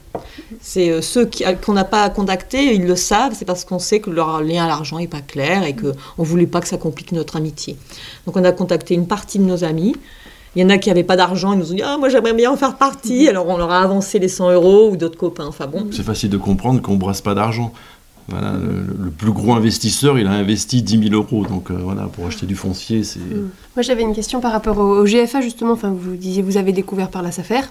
C'est 0.62 1.02
ceux 1.02 1.28
qu'on 1.66 1.74
n'a 1.74 1.84
pas 1.84 2.08
contactés, 2.12 2.76
ils 2.76 2.86
le 2.86 2.96
savent, 2.96 3.34
c'est 3.36 3.46
parce 3.46 3.66
qu'on 3.66 3.80
sait 3.80 4.02
que 4.02 4.12
leur 4.12 4.44
lien 4.44 4.66
à 4.66 4.68
l'argent 4.68 5.00
n'est 5.00 5.08
pas 5.08 5.22
clair 5.22 5.64
et 5.64 5.76
qu'on 5.76 5.94
ne 6.20 6.24
voulait 6.24 6.46
pas 6.46 6.62
que 6.62 6.68
ça 6.68 6.78
complique 6.78 7.12
notre 7.12 7.38
amitié. 7.38 7.78
Donc 8.28 8.38
on 8.38 8.44
a 8.44 8.52
contacté 8.52 8.94
une 8.94 9.08
partie 9.08 9.40
de 9.40 9.46
nos 9.46 9.64
amis 9.64 9.96
il 10.56 10.62
y 10.62 10.66
en 10.66 10.70
a 10.70 10.78
qui 10.78 10.90
n'avaient 10.90 11.04
pas 11.04 11.16
d'argent, 11.16 11.54
ils 11.54 11.60
nous 11.60 11.72
ont 11.72 11.76
dit 11.76 11.82
Ah, 11.82 11.98
moi 11.98 12.10
j'aimerais 12.10 12.34
bien 12.34 12.52
en 12.52 12.58
faire 12.58 12.76
partie. 12.76 13.30
Alors 13.30 13.48
on 13.48 13.58
leur 13.58 13.72
a 13.72 13.82
avancé 13.82 14.20
les 14.20 14.28
100 14.28 14.52
euros 14.52 14.90
ou 14.92 14.98
d'autres 14.98 15.18
copains. 15.18 15.48
Enfin 15.48 15.68
bon. 15.68 15.88
C'est 15.92 16.04
facile 16.04 16.30
de 16.30 16.38
comprendre 16.38 16.82
qu'on 16.82 16.94
ne 16.94 17.00
brasse 17.00 17.22
pas 17.22 17.34
d'argent. 17.34 17.72
Voilà, 18.28 18.54
le, 18.54 19.10
plus 19.10 19.32
gros 19.32 19.54
investisseur, 19.54 20.18
il 20.18 20.28
a 20.28 20.32
investi 20.32 20.84
10 20.84 21.10
000 21.10 21.16
euros. 21.16 21.46
Donc 21.46 21.72
euh, 21.72 21.78
voilà, 21.82 22.04
pour 22.04 22.26
acheter 22.28 22.46
du 22.46 22.56
foncier, 22.56 23.04
c'est. 23.04 23.20
Mm. 23.20 23.50
Moi 23.76 23.84
j'avais 23.84 24.04
une 24.04 24.14
question 24.14 24.42
par 24.42 24.52
rapport 24.52 24.78
au, 24.78 25.04
GFA 25.06 25.42
justement. 25.42 25.74
Enfin, 25.74 25.94
vous 25.98 26.16
disiez 26.16 26.42
vous 26.42 26.58
avez 26.58 26.74
découvert 26.74 27.10
par 27.10 27.22
la 27.22 27.32
SAFER. 27.32 27.62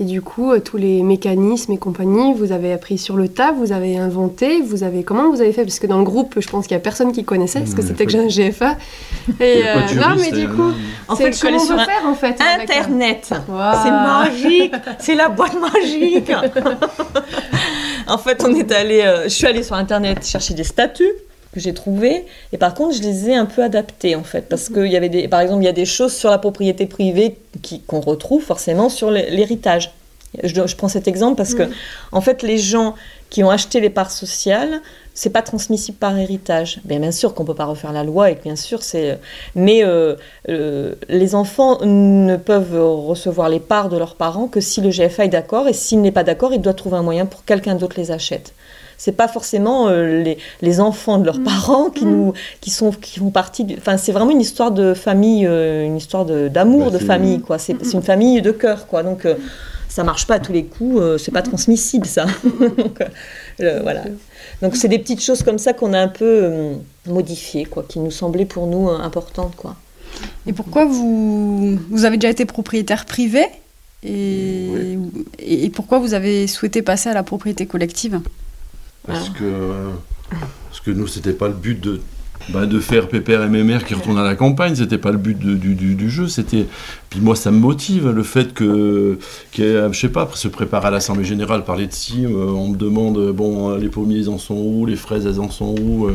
Et 0.00 0.04
du 0.04 0.22
coup, 0.22 0.52
euh, 0.52 0.60
tous 0.60 0.76
les 0.76 1.02
mécanismes 1.02 1.72
et 1.72 1.78
compagnie, 1.78 2.32
vous 2.32 2.52
avez 2.52 2.72
appris 2.72 2.98
sur 2.98 3.16
le 3.16 3.28
tas, 3.28 3.50
vous 3.50 3.72
avez 3.72 3.98
inventé, 3.98 4.60
vous 4.62 4.84
avez 4.84 5.02
comment 5.02 5.28
vous 5.28 5.40
avez 5.40 5.52
fait? 5.52 5.64
Parce 5.64 5.80
que 5.80 5.88
dans 5.88 5.98
le 5.98 6.04
groupe, 6.04 6.36
je 6.38 6.48
pense 6.48 6.68
qu'il 6.68 6.76
y 6.76 6.78
a 6.78 6.80
personne 6.80 7.10
qui 7.10 7.24
connaissait, 7.24 7.58
parce 7.58 7.74
que 7.74 7.82
c'était 7.82 8.06
que 8.06 8.12
j'ai 8.12 8.20
un 8.20 8.28
GFA. 8.28 8.76
Et 9.40 9.62
euh, 9.66 9.74
non, 9.96 10.14
mais 10.16 10.30
du 10.30 10.48
coup, 10.48 10.70
en 11.08 11.16
fait, 11.16 11.32
je 11.32 11.40
comment 11.40 11.58
on 11.60 11.66
peut 11.66 11.78
faire 11.78 12.06
en 12.06 12.14
fait 12.14 12.36
Internet. 12.40 13.26
C'est 13.28 13.90
magique, 13.90 14.74
c'est 15.00 15.16
la 15.16 15.28
boîte 15.30 15.56
magique. 15.60 16.30
en 18.06 18.18
fait, 18.18 18.44
on 18.46 18.54
est 18.54 18.70
allé, 18.70 19.00
euh, 19.00 19.24
je 19.24 19.30
suis 19.30 19.46
allée 19.48 19.64
sur 19.64 19.74
Internet 19.74 20.24
chercher 20.24 20.54
des 20.54 20.64
statuts 20.64 21.12
que 21.52 21.60
j'ai 21.60 21.74
trouvées. 21.74 22.26
Et 22.52 22.58
par 22.58 22.74
contre, 22.74 22.96
je 22.96 23.02
les 23.02 23.30
ai 23.30 23.34
un 23.34 23.46
peu 23.46 23.62
adaptées, 23.62 24.16
en 24.16 24.24
fait. 24.24 24.48
Parce 24.48 24.68
qu'il 24.68 24.86
y 24.86 24.96
avait 24.96 25.08
des, 25.08 25.28
par 25.28 25.40
exemple, 25.40 25.62
il 25.62 25.66
y 25.66 25.70
a 25.70 25.72
des 25.72 25.86
choses 25.86 26.14
sur 26.14 26.30
la 26.30 26.38
propriété 26.38 26.86
privée 26.86 27.38
qui, 27.62 27.80
qu'on 27.82 28.00
retrouve 28.00 28.42
forcément 28.42 28.88
sur 28.88 29.10
l'héritage. 29.10 29.92
Je, 30.44 30.66
je, 30.66 30.76
prends 30.76 30.88
cet 30.88 31.08
exemple 31.08 31.36
parce 31.36 31.54
que, 31.54 31.70
en 32.12 32.20
fait, 32.20 32.42
les 32.42 32.58
gens 32.58 32.94
qui 33.30 33.42
ont 33.42 33.50
acheté 33.50 33.80
les 33.80 33.88
parts 33.88 34.10
sociales, 34.10 34.82
c'est 35.14 35.30
pas 35.30 35.42
transmissible 35.42 35.98
par 35.98 36.16
héritage. 36.16 36.80
Bien, 36.84 37.00
bien 37.00 37.10
sûr 37.10 37.34
qu'on 37.34 37.44
peut 37.44 37.54
pas 37.54 37.64
refaire 37.64 37.92
la 37.92 38.04
loi 38.04 38.30
et 38.30 38.36
que 38.36 38.42
bien 38.42 38.54
sûr 38.54 38.82
c'est. 38.82 39.18
Mais 39.54 39.84
euh, 39.84 40.14
euh, 40.48 40.94
les 41.08 41.34
enfants 41.34 41.78
ne 41.84 42.36
peuvent 42.36 42.78
recevoir 42.78 43.48
les 43.48 43.58
parts 43.58 43.88
de 43.88 43.96
leurs 43.96 44.14
parents 44.14 44.46
que 44.46 44.60
si 44.60 44.80
le 44.80 44.90
GFA 44.90 45.24
est 45.24 45.28
d'accord 45.28 45.66
et 45.66 45.72
s'il 45.72 46.02
n'est 46.02 46.12
pas 46.12 46.24
d'accord, 46.24 46.52
il 46.52 46.60
doit 46.60 46.74
trouver 46.74 46.98
un 46.98 47.02
moyen 47.02 47.26
pour 47.26 47.40
que 47.40 47.46
quelqu'un 47.46 47.74
d'autre 47.74 47.96
les 47.98 48.10
achète 48.10 48.54
c'est 48.98 49.12
pas 49.12 49.28
forcément 49.28 49.88
euh, 49.88 50.22
les, 50.22 50.38
les, 50.60 50.80
enfants 50.80 51.18
de 51.18 51.24
leurs 51.24 51.42
parents 51.42 51.88
qui 51.88 52.04
nous 52.04 52.34
qui 52.60 52.70
sont 52.70 52.90
qui 52.90 53.18
font 53.18 53.30
partie 53.30 53.64
du... 53.64 53.76
enfin 53.78 53.96
c'est 53.96 54.12
vraiment 54.12 54.32
une 54.32 54.40
histoire 54.40 54.70
de 54.70 54.92
famille 54.92 55.44
une 55.46 55.96
histoire 55.96 56.26
d'amour 56.26 56.90
de, 56.90 56.98
de, 56.98 57.04
famille 57.04 57.40
quoi. 57.40 57.58
C'est 57.58 57.76
une 57.92 58.02
famille 58.02 58.42
de 58.42 58.50
cœur 58.50 58.86
quoi. 58.86 59.02
Donc 59.02 59.26
ça 59.88 60.04
marche 60.04 60.26
pas 60.26 60.34
à 60.34 60.38
tous 60.38 60.52
les 60.52 60.64
coups, 60.64 61.00
euh, 61.00 61.18
c'est 61.18 61.32
pas 61.32 61.42
transmissible 61.42 62.06
ça. 62.06 62.26
Donc, 62.60 63.02
euh, 63.60 63.80
voilà. 63.82 64.04
Donc 64.62 64.76
c'est 64.76 64.88
des 64.88 64.98
petites 64.98 65.22
choses 65.22 65.42
comme 65.42 65.58
ça 65.58 65.72
qu'on 65.72 65.92
a 65.92 65.98
un 65.98 66.08
peu 66.08 66.24
euh, 66.24 66.74
modifiées, 67.06 67.64
quoi, 67.64 67.84
qui 67.88 67.98
nous 67.98 68.10
semblaient 68.10 68.44
pour 68.44 68.66
nous 68.66 68.88
importantes, 68.88 69.56
quoi. 69.56 69.76
Et 70.46 70.52
pourquoi 70.52 70.84
vous, 70.84 71.78
vous 71.90 72.04
avez 72.04 72.16
déjà 72.16 72.30
été 72.30 72.44
propriétaire 72.44 73.06
privé 73.06 73.44
et, 74.04 74.96
et, 75.40 75.70
pourquoi 75.70 75.98
vous 75.98 76.14
avez 76.14 76.46
souhaité 76.46 76.82
passer 76.82 77.08
à 77.08 77.14
la 77.14 77.24
propriété 77.24 77.66
collective? 77.66 78.20
Parce 79.08 79.30
que 79.30 79.90
parce 80.68 80.80
que 80.80 80.90
nous 80.90 81.06
c'était 81.06 81.32
pas 81.32 81.48
le 81.48 81.54
but 81.54 81.80
de 81.80 82.02
bah, 82.50 82.64
de 82.64 82.80
faire 82.80 83.08
pépère 83.08 83.42
et 83.42 83.48
mémère 83.48 83.84
qui 83.84 83.94
retournent 83.94 84.18
à 84.18 84.24
la 84.24 84.34
campagne. 84.34 84.74
C'était 84.74 84.98
pas 84.98 85.12
le 85.12 85.18
but 85.18 85.38
du, 85.38 86.10
jeu. 86.10 86.28
C'était 86.28 86.66
puis 87.10 87.20
moi 87.20 87.36
ça 87.36 87.50
me 87.50 87.58
motive 87.58 88.08
le 88.10 88.22
fait 88.22 88.52
que, 88.52 89.18
que 89.52 89.88
je 89.92 89.98
sais 89.98 90.08
pas, 90.08 90.28
se 90.34 90.48
préparer 90.48 90.88
à 90.88 90.90
l'assemblée 90.90 91.24
générale, 91.24 91.64
parler 91.64 91.86
de 91.86 91.92
ci, 91.92 92.26
euh, 92.26 92.28
on 92.28 92.68
me 92.68 92.76
demande 92.76 93.32
bon 93.32 93.74
les 93.76 93.88
pommiers 93.88 94.18
ils 94.18 94.28
en 94.28 94.36
sont 94.36 94.56
où, 94.56 94.84
les 94.84 94.96
fraises 94.96 95.26
elles 95.26 95.40
en 95.40 95.50
sont 95.50 95.74
où, 95.80 96.06
euh, 96.06 96.14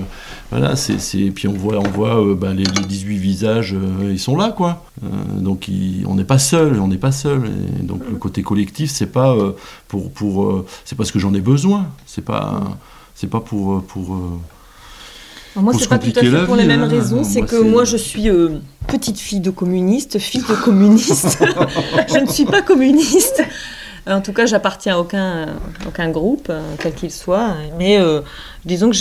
voilà 0.51 0.75
c'est 0.75 1.32
puis 1.32 1.48
on 1.48 1.53
voit 1.53 1.80
on 1.80 1.89
voit 1.89 2.24
euh, 2.24 2.36
bah, 2.36 2.53
les, 2.53 2.63
18 2.63 3.18
visages 3.18 3.75
ils 4.03 4.20
sont 4.20 4.36
là 4.36 4.51
quoi. 4.51 4.86
donc 5.39 5.68
on 6.06 6.15
n'est 6.15 6.24
pas 6.24 6.39
seul, 6.39 6.80
on 6.80 6.88
n'est 6.88 6.98
pas 6.98 7.12
seul. 7.12 7.42
Donc 7.82 8.01
le 8.10 8.18
côté 8.18 8.44
collectif 8.44 8.92
c'est 8.92 9.12
pas 9.12 9.36
pour 9.88 10.12
pour 10.12 10.65
c'est 10.86 10.96
parce 10.96 11.12
que 11.12 11.20
j'en 11.20 11.34
ai 11.34 11.42
besoin. 11.42 11.88
C'est 12.06 12.24
pas 12.24 12.77
c'est 13.15 13.30
pas 13.30 13.39
pour 13.39 13.84
moi, 15.56 15.74
c'est 15.78 15.90
pas 15.90 16.00
tout 16.00 16.12
à 16.16 16.22
fait 16.22 16.46
pour 16.46 16.56
les 16.56 16.66
mêmes 16.66 16.84
hein. 16.84 16.88
raisons. 16.88 17.24
C'est 17.24 17.42
que 17.42 17.62
moi, 17.62 17.84
je 17.84 17.98
suis 17.98 18.30
euh, 18.30 18.60
petite 18.88 19.20
fille 19.20 19.40
de 19.40 19.52
communiste, 19.52 20.20
fille 20.20 20.44
de 20.48 20.56
communiste. 20.56 21.38
je 22.14 22.20
ne 22.20 22.28
suis 22.28 22.46
pas 22.46 22.62
communiste. 22.62 23.44
En 24.06 24.22
tout 24.22 24.34
cas, 24.34 24.46
j'appartiens 24.46 24.96
à 24.96 25.00
aucun, 25.00 25.48
aucun 25.88 26.10
groupe, 26.10 26.48
euh, 26.50 26.62
quel 26.80 26.94
qu'il 26.94 27.12
soit. 27.12 27.56
Mais 27.78 28.00
euh, 28.00 28.22
disons 28.66 28.90
que 28.90 28.98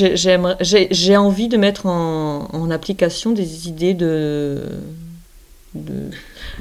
j'ai 0.90 1.16
envie 1.16 1.48
de 1.48 1.56
mettre 1.56 1.86
en, 1.86 2.48
en, 2.52 2.70
application 2.70 3.32
des 3.32 3.68
idées 3.68 3.94
de, 3.94 4.62
de 5.74 6.10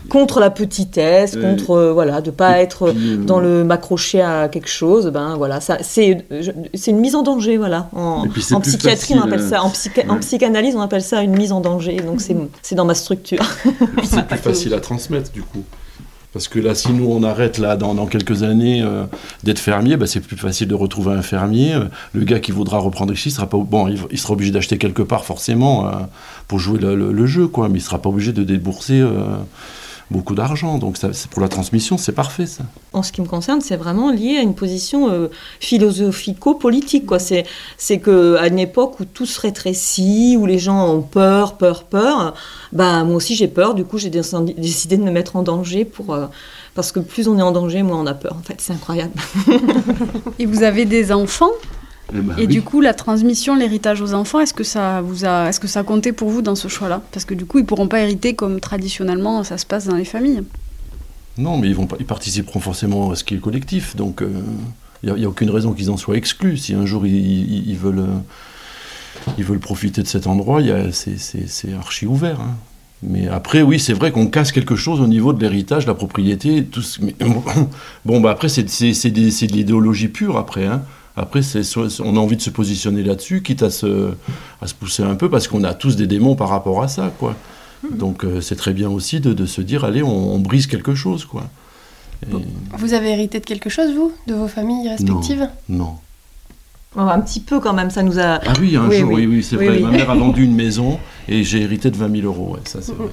contre 0.09 0.39
la 0.39 0.49
petitesse, 0.49 1.35
contre 1.35 1.71
euh, 1.71 1.93
voilà, 1.93 2.21
de 2.21 2.31
pas 2.31 2.59
être 2.59 2.89
euh, 2.89 3.17
dans 3.17 3.39
le 3.39 3.63
m'accrocher 3.63 4.21
à 4.21 4.47
quelque 4.49 4.69
chose. 4.69 5.07
Ben 5.07 5.35
voilà, 5.35 5.59
ça 5.59 5.77
c'est 5.81 6.25
c'est 6.73 6.91
une 6.91 6.99
mise 6.99 7.15
en 7.15 7.23
danger 7.23 7.57
voilà. 7.57 7.89
En, 7.93 8.25
en 8.51 8.61
psychiatrie 8.61 9.15
on 9.15 9.21
appelle 9.21 9.41
ça, 9.41 9.63
en, 9.63 9.71
en, 10.09 10.19
psychanalyse 10.19 10.75
on 10.75 10.81
appelle 10.81 11.03
ça 11.03 11.21
une 11.21 11.35
mise 11.37 11.51
en 11.51 11.61
danger. 11.61 11.97
Donc 11.97 12.21
c'est 12.21 12.75
dans 12.75 12.85
ma 12.85 12.95
structure. 12.95 13.43
c'est 14.03 14.25
plus 14.27 14.37
facile 14.37 14.73
à 14.73 14.79
transmettre 14.79 15.31
du 15.31 15.41
coup. 15.41 15.63
Parce 16.33 16.47
que 16.47 16.59
là, 16.59 16.75
si 16.75 16.93
nous 16.93 17.09
on 17.09 17.23
arrête 17.23 17.57
là 17.57 17.75
dans, 17.75 18.05
quelques 18.05 18.43
années 18.43 18.81
euh, 18.81 19.03
d'être 19.43 19.59
fermier, 19.59 19.97
bah, 19.97 20.07
c'est 20.07 20.21
plus 20.21 20.37
facile 20.37 20.67
de 20.67 20.75
retrouver 20.75 21.13
un 21.13 21.21
fermier. 21.21 21.77
Le 22.13 22.23
gars 22.23 22.39
qui 22.39 22.51
voudra 22.51 22.79
reprendre 22.79 23.13
ici 23.13 23.31
sera 23.31 23.47
pas 23.47 23.57
bon, 23.57 23.87
il, 23.87 24.19
sera 24.19 24.33
obligé 24.33 24.51
d'acheter 24.51 24.77
quelque 24.77 25.01
part 25.01 25.25
forcément 25.25 25.91
pour 26.47 26.59
jouer 26.59 26.79
le, 26.79 27.25
jeu, 27.25 27.47
quoi. 27.47 27.67
Mais 27.67 27.79
il 27.79 27.81
sera 27.81 28.01
pas 28.01 28.09
obligé 28.09 28.31
de 28.31 28.43
débourser 28.43 29.03
beaucoup 30.11 30.35
d'argent. 30.35 30.77
Donc 30.77 30.97
ça, 30.97 31.09
pour 31.31 31.41
la 31.41 31.47
transmission, 31.47 31.97
c'est 31.97 32.11
parfait 32.11 32.45
ça. 32.45 32.63
En 32.93 33.01
ce 33.01 33.11
qui 33.11 33.21
me 33.21 33.25
concerne, 33.27 33.61
c'est 33.61 33.77
vraiment 33.77 34.11
lié 34.11 34.37
à 34.37 34.41
une 34.41 34.53
position 34.53 35.09
euh, 35.09 35.29
philosophico-politique. 35.59 37.05
Quoi. 37.05 37.19
C'est, 37.19 37.45
c'est 37.77 37.99
qu'à 37.99 38.47
une 38.47 38.59
époque 38.59 38.99
où 38.99 39.05
tout 39.05 39.25
se 39.25 39.39
rétrécit, 39.39 40.35
où 40.37 40.45
les 40.45 40.59
gens 40.59 40.87
ont 40.87 41.01
peur, 41.01 41.57
peur, 41.57 41.85
peur, 41.85 42.35
bah, 42.73 43.03
moi 43.03 43.15
aussi 43.15 43.35
j'ai 43.35 43.47
peur. 43.47 43.73
Du 43.73 43.85
coup, 43.85 43.97
j'ai 43.97 44.09
décidé 44.09 44.97
de 44.97 45.03
me 45.03 45.11
mettre 45.11 45.35
en 45.35 45.43
danger 45.43 45.85
pour... 45.85 46.13
Euh, 46.13 46.27
parce 46.75 46.91
que 46.91 46.99
plus 46.99 47.27
on 47.27 47.37
est 47.37 47.41
en 47.41 47.51
danger, 47.51 47.83
moins 47.83 47.99
on 47.99 48.07
a 48.07 48.13
peur. 48.13 48.35
En 48.37 48.43
fait, 48.43 48.55
c'est 48.59 48.73
incroyable. 48.73 49.13
Et 50.39 50.45
vous 50.45 50.63
avez 50.63 50.85
des 50.85 51.11
enfants? 51.11 51.51
Eh 52.13 52.19
ben 52.19 52.35
et 52.37 52.47
du 52.47 52.61
coup, 52.61 52.81
la 52.81 52.93
transmission, 52.93 53.55
l'héritage 53.55 54.01
aux 54.01 54.13
enfants, 54.13 54.39
est-ce 54.39 54.53
que 54.53 54.63
ça 54.63 55.01
vous 55.01 55.25
a, 55.25 55.47
est-ce 55.49 55.59
que 55.59 55.67
ça 55.67 55.83
comptait 55.83 56.11
pour 56.11 56.29
vous 56.29 56.41
dans 56.41 56.55
ce 56.55 56.67
choix-là? 56.67 57.01
Parce 57.11 57.25
que 57.25 57.33
du 57.33 57.45
coup, 57.45 57.59
ils 57.59 57.65
pourront 57.65 57.87
pas 57.87 58.01
hériter 58.01 58.33
comme 58.33 58.59
traditionnellement 58.59 59.43
ça 59.43 59.57
se 59.57 59.65
passe 59.65 59.85
dans 59.87 59.95
les 59.95 60.05
familles. 60.05 60.43
Non, 61.37 61.57
mais 61.57 61.67
ils 61.67 61.75
vont, 61.75 61.87
ils 61.99 62.05
participeront 62.05 62.59
forcément 62.59 63.11
à 63.11 63.15
ce 63.15 63.23
qui 63.23 63.35
est 63.35 63.39
collectif. 63.39 63.95
Donc, 63.95 64.21
il 65.03 65.09
euh, 65.09 65.17
n'y 65.17 65.25
a, 65.25 65.29
aucune 65.29 65.49
raison 65.49 65.73
qu'ils 65.73 65.89
en 65.89 65.97
soient 65.97 66.17
exclus. 66.17 66.57
Si 66.57 66.73
un 66.73 66.85
jour 66.85 67.05
ils, 67.05 67.77
veulent, 67.77 67.99
euh, 67.99 69.31
ils 69.37 69.43
veulent 69.43 69.59
profiter 69.59 70.01
de 70.01 70.07
cet 70.07 70.27
endroit, 70.27 70.61
c'est 70.91 71.73
archi 71.73 72.05
ouvert. 72.05 72.41
Hein. 72.41 72.55
Mais 73.03 73.27
après, 73.27 73.63
oui, 73.63 73.79
c'est 73.79 73.93
vrai 73.93 74.11
qu'on 74.11 74.27
casse 74.27 74.51
quelque 74.51 74.75
chose 74.75 75.01
au 75.01 75.07
niveau 75.07 75.33
de 75.33 75.41
l'héritage, 75.41 75.87
la 75.87 75.95
propriété. 75.95 76.63
Tout 76.63 76.83
ce... 76.83 77.01
mais, 77.01 77.15
bon, 78.05 78.21
bah 78.21 78.31
après, 78.31 78.49
c'est 78.49 78.63
de 78.63 79.51
l'idéologie 79.53 80.09
pure, 80.09 80.37
après. 80.37 80.65
Hein. 80.65 80.83
Après, 81.21 81.41
on 82.03 82.17
a 82.17 82.19
envie 82.19 82.35
de 82.35 82.41
se 82.41 82.49
positionner 82.49 83.03
là-dessus, 83.03 83.43
quitte 83.43 83.61
à 83.61 83.69
se, 83.69 84.11
à 84.59 84.65
se 84.65 84.73
pousser 84.73 85.03
un 85.03 85.13
peu, 85.13 85.29
parce 85.29 85.47
qu'on 85.47 85.63
a 85.63 85.75
tous 85.75 85.95
des 85.95 86.07
démons 86.07 86.35
par 86.35 86.49
rapport 86.49 86.81
à 86.81 86.87
ça, 86.87 87.13
quoi. 87.19 87.35
Mhm. 87.83 87.97
Donc 87.97 88.25
euh, 88.25 88.41
c'est 88.41 88.55
très 88.55 88.73
bien 88.73 88.89
aussi 88.89 89.19
de, 89.19 89.45
se 89.45 89.61
dire, 89.61 89.83
allez, 89.85 90.01
on, 90.01 90.39
brise 90.39 90.65
quelque 90.65 90.95
chose, 90.95 91.25
quoi. 91.25 91.43
Vous 92.77 92.93
avez 92.93 93.11
hérité 93.11 93.39
de 93.39 93.45
quelque 93.45 93.69
chose, 93.69 93.93
vous, 93.93 94.11
de 94.27 94.33
vos 94.33 94.47
familles 94.47 94.89
respectives? 94.89 95.47
Non. 95.69 95.95
un 96.95 97.19
petit 97.19 97.39
peu 97.39 97.59
quand 97.59 97.73
même, 97.73 97.91
ça 97.91 98.03
nous 98.03 98.19
a... 98.19 98.39
Ah 98.45 98.53
oui, 98.59 98.75
un 98.75 98.89
jour, 98.89 99.11
oui, 99.11 99.25
oui, 99.27 99.43
c'est 99.43 99.55
vrai. 99.55 99.79
Ma 99.79 99.89
mère 99.89 100.09
a 100.09 100.15
vendu 100.15 100.43
une 100.43 100.55
maison 100.65 100.99
et 101.27 101.43
j'ai 101.43 101.61
hérité 101.61 101.91
de 101.91 101.97
20 101.97 102.21
000 102.21 102.27
euros, 102.27 102.57
ça 102.65 102.79
c'est 102.81 102.93
vrai. 102.93 103.09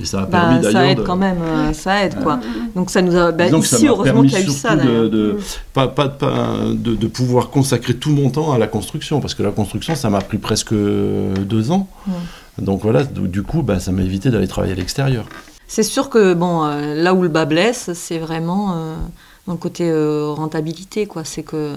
Et 0.00 0.04
ça 0.06 0.20
a 0.20 0.26
bah, 0.26 0.40
permis 0.40 0.60
d'ailleurs. 0.60 0.72
Ça 0.72 0.90
aide 0.90 1.02
quand 1.04 1.16
même, 1.16 1.42
euh, 1.42 1.72
ça 1.72 2.04
aide 2.04 2.22
quoi. 2.22 2.40
Donc 2.74 2.90
ça 2.90 3.02
nous 3.02 3.14
a. 3.16 3.32
Bah, 3.32 3.46
ici, 3.46 3.62
ça 3.62 3.86
heureusement 3.86 4.22
qu'il 4.22 4.32
y 4.32 4.36
a 4.36 4.40
eu 4.40 4.48
ça. 4.48 4.76
De, 4.76 5.08
de, 5.08 5.38
pas, 5.74 5.88
pas, 5.88 6.08
de, 6.08 6.94
de, 6.94 7.06
pouvoir 7.06 7.50
consacrer 7.50 7.94
tout 7.94 8.10
mon 8.10 8.30
temps 8.30 8.52
à 8.52 8.58
la 8.58 8.66
construction, 8.66 9.20
parce 9.20 9.34
que 9.34 9.42
la 9.42 9.50
construction, 9.50 9.94
ça 9.94 10.08
m'a 10.08 10.20
pris 10.20 10.38
presque 10.38 10.72
deux 10.74 11.70
ans. 11.70 11.88
Donc 12.58 12.82
voilà, 12.82 13.04
du 13.04 13.42
coup, 13.42 13.62
bah, 13.62 13.78
ça 13.80 13.92
m'a 13.92 14.02
évité 14.02 14.30
d'aller 14.30 14.48
travailler 14.48 14.72
à 14.72 14.76
l'extérieur. 14.76 15.26
C'est 15.66 15.82
sûr 15.82 16.10
que 16.10 16.34
bon, 16.34 16.64
euh, 16.64 16.94
là 16.94 17.14
où 17.14 17.22
le 17.22 17.28
bas 17.28 17.44
blesse, 17.44 17.90
c'est 17.94 18.18
vraiment 18.18 18.72
euh, 18.72 18.94
dans 19.46 19.52
le 19.52 19.58
côté 19.58 19.92
rentabilité, 19.92 21.06
quoi. 21.06 21.24
C'est 21.24 21.42
que 21.42 21.74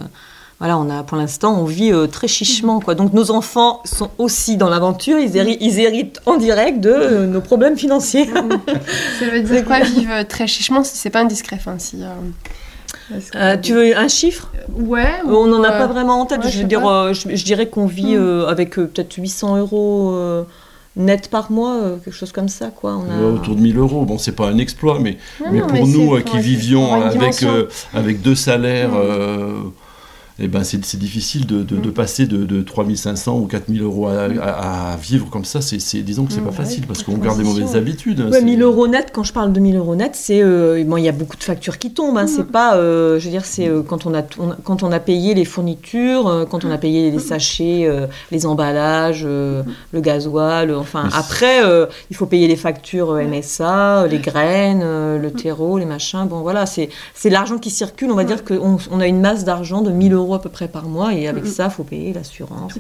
voilà, 0.64 0.78
on 0.78 0.90
a 0.90 1.04
pour 1.04 1.18
l'instant, 1.18 1.60
on 1.60 1.66
vit 1.66 1.92
euh, 1.92 2.08
très 2.08 2.30
chichement, 2.30 2.80
quoi. 2.80 2.96
Donc 2.96 3.12
nos 3.12 3.32
enfants 3.32 3.82
sont 3.84 4.10
aussi 4.18 4.56
dans 4.56 4.70
l'aventure, 4.70 5.20
ils, 5.20 5.36
héritent 5.38 6.22
en 6.26 6.38
direct 6.38 6.80
de 6.80 6.90
euh, 6.90 7.28
nos 7.28 7.42
problèmes 7.42 7.76
financiers. 7.76 8.30
Ça 9.20 9.26
veut 9.26 9.42
dire 9.42 9.66
quoi 9.66 9.82
vivre 9.82 10.24
très 10.24 10.48
chichement 10.48 10.86
si 10.86 10.96
c'est 10.96 11.10
pas 11.10 11.20
indiscret, 11.20 11.58
enfin, 11.60 11.76
si, 11.80 11.98
euh, 13.36 13.58
tu 13.58 13.74
veux 13.74 13.98
un 13.98 14.08
chiffre? 14.08 14.54
Ouais. 14.74 15.12
On 15.28 15.48
n'en 15.48 15.62
a 15.66 15.72
pas 15.72 15.88
vraiment 15.88 16.22
en 16.22 16.26
tête. 16.26 16.48
je, 16.50 16.60
veux 16.60 16.64
dire, 16.64 17.14
je, 17.14 17.44
dirais 17.44 17.68
qu'on 17.68 17.86
vit 17.86 18.16
hmm. 18.16 18.46
avec 18.48 18.76
peut-être 18.76 19.14
800 19.18 19.58
euros 19.58 20.18
net 20.96 21.28
par 21.30 21.52
mois, 21.52 21.98
quelque 22.06 22.16
chose 22.16 22.32
comme 22.32 22.48
ça. 22.48 22.68
Quoi. 22.68 22.98
On 22.98 23.34
autour 23.34 23.56
de 23.56 23.60
1000 23.60 23.78
euros. 23.80 24.06
Bon, 24.06 24.18
c'est 24.18 24.32
pas 24.32 24.48
un 24.48 24.60
exploit, 24.60 25.00
mais, 25.02 25.18
mais 25.52 25.60
pour 25.60 25.86
nous 25.86 26.22
qui 26.22 26.40
vivions 26.40 26.94
avec, 27.02 27.44
avec 27.94 28.22
deux 28.22 28.36
salaires. 28.36 28.92
Hmm 28.94 29.74
eh 30.40 30.48
ben 30.48 30.64
c'est 30.64 30.98
difficile 30.98 31.46
de, 31.46 31.62
de, 31.62 31.90
passer 31.92 32.26
de, 32.26 32.46
de 32.46 32.64
3500 32.64 33.38
ou 33.38 33.46
4000 33.46 33.84
euros 33.84 34.08
à, 34.08 34.98
vivre 35.00 35.30
comme 35.30 35.46
ça. 35.46 35.62
C'est 35.62 36.02
disons 36.02 36.26
que 36.26 36.34
c'est 36.34 36.42
pas 36.42 36.52
facile 36.52 36.88
parce 36.88 37.04
qu'on 37.04 37.18
garde 37.18 37.38
des 37.38 37.44
mauvaises 37.44 37.76
habitudes. 37.76 38.20
Ouais, 38.32 38.42
1000 38.42 38.62
euros 38.64 38.88
net, 38.88 39.12
quand 39.14 39.24
je 39.24 39.32
parle 39.32 39.54
de 39.54 39.60
1000 39.60 39.76
euros 39.78 39.96
net, 39.96 40.16
c'est 40.16 40.42
euh, 40.42 40.84
bon, 40.86 40.98
il 40.98 41.04
y 41.04 41.10
a 41.10 41.12
beaucoup 41.12 41.38
de 41.38 41.44
factures 41.44 41.78
qui 41.78 41.92
tombent. 41.92 42.18
Hein, 42.18 42.26
c'est 42.26 42.48
pas, 42.48 42.78
euh, 42.78 43.20
je 43.20 43.26
veux 43.26 43.32
dire, 43.32 43.46
c'est 43.46 43.68
euh, 43.68 43.84
quand 43.84 44.08
on 44.08 44.14
a 44.16 44.24
quand 44.64 44.82
on 44.82 44.92
a 44.92 45.00
payé 45.00 45.36
les 45.36 45.46
fournitures, 45.46 46.48
quand 46.50 46.66
on 46.66 46.72
a 46.72 46.80
payé 46.80 47.12
les 47.12 47.20
sachets, 47.20 47.88
les 48.32 48.46
emballages, 48.48 49.24
le 49.26 50.02
gasoil. 50.02 50.74
Enfin, 50.74 51.10
après, 51.14 51.62
il 52.10 52.16
faut 52.16 52.26
payer 52.26 52.48
les 52.48 52.56
factures 52.56 53.14
MSA, 53.14 54.08
les 54.08 54.20
graines, 54.20 54.82
le 54.82 55.32
terreau, 55.32 55.78
les 55.78 55.86
machins. 55.86 56.26
Bon, 56.28 56.42
voilà, 56.42 56.66
c'est 56.66 56.90
c'est 57.14 57.30
l'argent 57.30 57.60
qui 57.60 57.70
circule. 57.70 58.12
On 58.12 58.16
va 58.16 58.24
dire 58.24 58.44
qu'on 58.44 58.78
on 58.90 59.00
a 59.00 59.08
une 59.08 59.22
masse 59.22 59.44
d'argent 59.44 59.82
de 59.82 59.92
1000 59.92 60.14
euros 60.14 60.23
euros 60.24 60.36
à 60.36 60.42
peu 60.42 60.50
près 60.50 60.68
par 60.68 60.88
mois, 60.88 61.14
et 61.14 61.28
avec 61.28 61.46
ça, 61.46 61.66
il 61.66 61.72
faut 61.72 61.84
payer 61.84 62.14
l'assurance. 62.14 62.74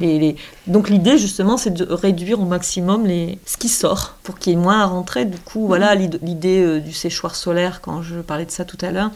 les... 0.00 0.36
Donc 0.66 0.90
l'idée, 0.90 1.16
justement, 1.18 1.56
c'est 1.56 1.72
de 1.72 1.84
réduire 1.90 2.40
au 2.40 2.44
maximum 2.44 3.06
les... 3.06 3.38
ce 3.46 3.56
qui 3.56 3.68
sort, 3.68 4.16
pour 4.22 4.38
qu'il 4.38 4.52
y 4.52 4.56
ait 4.56 4.58
moins 4.58 4.80
à 4.80 4.86
rentrer. 4.86 5.24
Du 5.24 5.38
coup, 5.38 5.66
voilà 5.66 5.94
l'idée 5.94 6.80
du 6.80 6.92
séchoir 6.92 7.34
solaire, 7.34 7.80
quand 7.80 8.02
je 8.02 8.20
parlais 8.20 8.46
de 8.46 8.50
ça 8.50 8.64
tout 8.64 8.78
à 8.82 8.90
l'heure, 8.90 9.10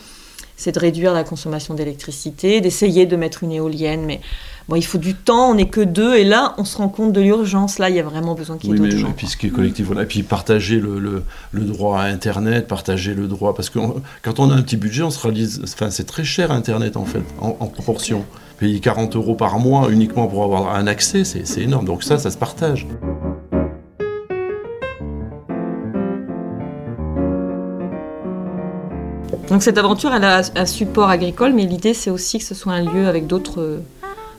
c'est 0.58 0.72
de 0.72 0.80
réduire 0.80 1.14
la 1.14 1.24
consommation 1.24 1.72
d'électricité, 1.72 2.60
d'essayer 2.60 3.06
de 3.06 3.16
mettre 3.16 3.44
une 3.44 3.52
éolienne, 3.52 4.04
mais 4.04 4.20
bon, 4.68 4.74
il 4.74 4.84
faut 4.84 4.98
du 4.98 5.14
temps, 5.14 5.52
on 5.52 5.54
n'est 5.54 5.68
que 5.68 5.80
deux, 5.80 6.16
et 6.16 6.24
là, 6.24 6.54
on 6.58 6.64
se 6.64 6.76
rend 6.76 6.88
compte 6.88 7.12
de 7.12 7.20
l'urgence. 7.20 7.78
Là, 7.78 7.88
il 7.88 7.96
y 7.96 8.00
a 8.00 8.02
vraiment 8.02 8.34
besoin 8.34 8.58
qu'il 8.58 8.70
y 8.70 8.72
ait 8.72 8.80
oui, 8.80 8.88
d'autres 8.88 9.00
gens. 9.00 9.14
Puis 9.16 9.28
est 9.44 9.48
collectif, 9.50 9.86
voilà. 9.86 10.02
Et 10.02 10.06
puis 10.06 10.24
partager 10.24 10.80
le, 10.80 10.98
le, 10.98 11.22
le, 11.52 11.62
droit 11.62 12.00
à 12.00 12.06
Internet, 12.06 12.66
partager 12.66 13.14
le 13.14 13.28
droit, 13.28 13.54
parce 13.54 13.70
que 13.70 13.78
quand 14.22 14.40
on 14.40 14.50
a 14.50 14.54
un 14.54 14.62
petit 14.62 14.76
budget, 14.76 15.04
on 15.04 15.10
se 15.10 15.20
réalise, 15.20 15.62
enfin, 15.62 15.90
c'est 15.90 16.06
très 16.06 16.24
cher 16.24 16.50
Internet 16.50 16.96
en 16.96 17.04
fait, 17.04 17.22
en, 17.40 17.56
en 17.60 17.66
proportion. 17.68 18.24
Payer 18.58 18.80
40 18.80 19.14
euros 19.14 19.36
par 19.36 19.60
mois 19.60 19.88
uniquement 19.88 20.26
pour 20.26 20.42
avoir 20.42 20.74
un 20.74 20.88
accès, 20.88 21.22
c'est 21.22 21.60
énorme. 21.60 21.84
Donc 21.84 22.02
ça, 22.02 22.18
ça 22.18 22.32
se 22.32 22.36
partage. 22.36 22.88
Donc 29.50 29.62
cette 29.62 29.78
aventure, 29.78 30.12
elle 30.12 30.24
a 30.24 30.42
un 30.56 30.66
support 30.66 31.08
agricole, 31.08 31.54
mais 31.54 31.64
l'idée 31.64 31.94
c'est 31.94 32.10
aussi 32.10 32.38
que 32.38 32.44
ce 32.44 32.54
soit 32.54 32.74
un 32.74 32.82
lieu 32.82 33.08
avec 33.08 33.26
d'autres 33.26 33.80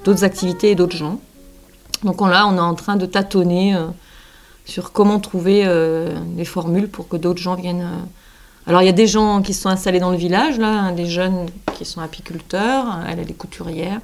d'autres 0.03 0.23
activités 0.23 0.71
et 0.71 0.75
d'autres 0.75 0.95
gens. 0.95 1.19
Donc 2.03 2.21
là, 2.21 2.47
on 2.47 2.55
est 2.55 2.61
en 2.61 2.75
train 2.75 2.95
de 2.95 3.05
tâtonner 3.05 3.75
euh, 3.75 3.87
sur 4.65 4.91
comment 4.91 5.19
trouver 5.19 5.63
euh, 5.65 6.15
des 6.37 6.45
formules 6.45 6.87
pour 6.87 7.07
que 7.07 7.17
d'autres 7.17 7.41
gens 7.41 7.55
viennent. 7.55 7.81
Euh. 7.81 8.67
Alors 8.67 8.81
il 8.81 8.85
y 8.85 8.89
a 8.89 8.93
des 8.93 9.07
gens 9.07 9.41
qui 9.41 9.53
se 9.53 9.63
sont 9.63 9.69
installés 9.69 9.99
dans 9.99 10.11
le 10.11 10.17
village, 10.17 10.59
là, 10.59 10.67
hein, 10.67 10.91
des 10.91 11.07
jeunes 11.07 11.47
qui 11.73 11.85
sont 11.85 12.01
apiculteurs, 12.01 12.85
elle, 13.09 13.19
elle 13.19 13.29
est 13.29 13.33
couturière. 13.33 13.99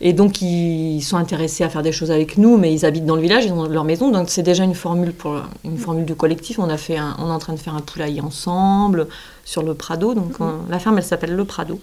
Et 0.00 0.12
donc, 0.12 0.40
ils 0.40 1.02
sont 1.02 1.18
intéressés 1.18 1.62
à 1.62 1.68
faire 1.68 1.82
des 1.82 1.92
choses 1.92 2.10
avec 2.10 2.38
nous, 2.38 2.56
mais 2.56 2.72
ils 2.72 2.86
habitent 2.86 3.04
dans 3.04 3.16
le 3.16 3.22
village, 3.22 3.44
ils 3.44 3.52
ont 3.52 3.66
leur 3.66 3.84
maison. 3.84 4.10
Donc, 4.10 4.30
c'est 4.30 4.42
déjà 4.42 4.64
une 4.64 4.74
formule, 4.74 5.12
pour, 5.12 5.36
une 5.64 5.76
formule 5.76 6.06
du 6.06 6.14
collectif. 6.14 6.58
On, 6.58 6.70
a 6.70 6.78
fait 6.78 6.98
on 7.18 7.28
est 7.28 7.32
en 7.32 7.38
train 7.38 7.52
de 7.52 7.58
faire 7.58 7.74
un 7.74 7.82
poulailler 7.82 8.22
ensemble 8.22 9.08
sur 9.44 9.62
le 9.62 9.74
Prado. 9.74 10.14
Donc, 10.14 10.38
la 10.70 10.78
ferme, 10.78 10.98
elle 10.98 11.04
s'appelle 11.04 11.34
Le 11.34 11.44
Prado. 11.44 11.80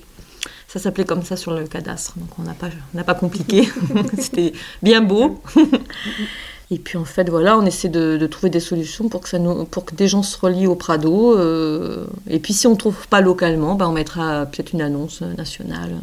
Ça 0.68 0.80
s'appelait 0.80 1.06
comme 1.06 1.24
ça 1.24 1.38
sur 1.38 1.54
le 1.54 1.66
cadastre. 1.66 2.14
Donc, 2.18 2.30
on 2.40 2.42
n'a 2.42 2.54
pas, 2.54 2.70
pas 3.04 3.14
compliqué. 3.14 3.70
C'était 4.18 4.54
bien 4.82 5.02
beau. 5.02 5.40
Et 6.70 6.80
puis 6.80 6.98
en 6.98 7.06
fait, 7.06 7.30
voilà, 7.30 7.58
on 7.58 7.66
essaie 7.66 7.88
de, 7.88 8.28
trouver 8.28 8.50
des 8.50 8.60
solutions 8.60 9.08
pour 9.08 9.22
que, 9.22 9.30
ça 9.30 9.40
nous, 9.40 9.64
pour 9.64 9.86
que 9.86 9.96
des 9.96 10.10
gens 10.10 10.22
se 10.22 10.38
relient 10.38 10.68
au 10.68 10.76
Prado. 10.76 11.38
Euh, 11.38 12.08
et 12.30 12.40
puis 12.40 12.54
si 12.54 12.68
on 12.68 12.72
ne 12.72 12.76
trouve 12.76 13.08
pas 13.08 13.22
localement, 13.22 13.76
ben, 13.76 13.88
on 13.88 13.94
mettra 13.94 14.46
peut-être 14.46 14.74
une 14.74 14.82
annonce 14.82 15.22
nationale 15.22 15.96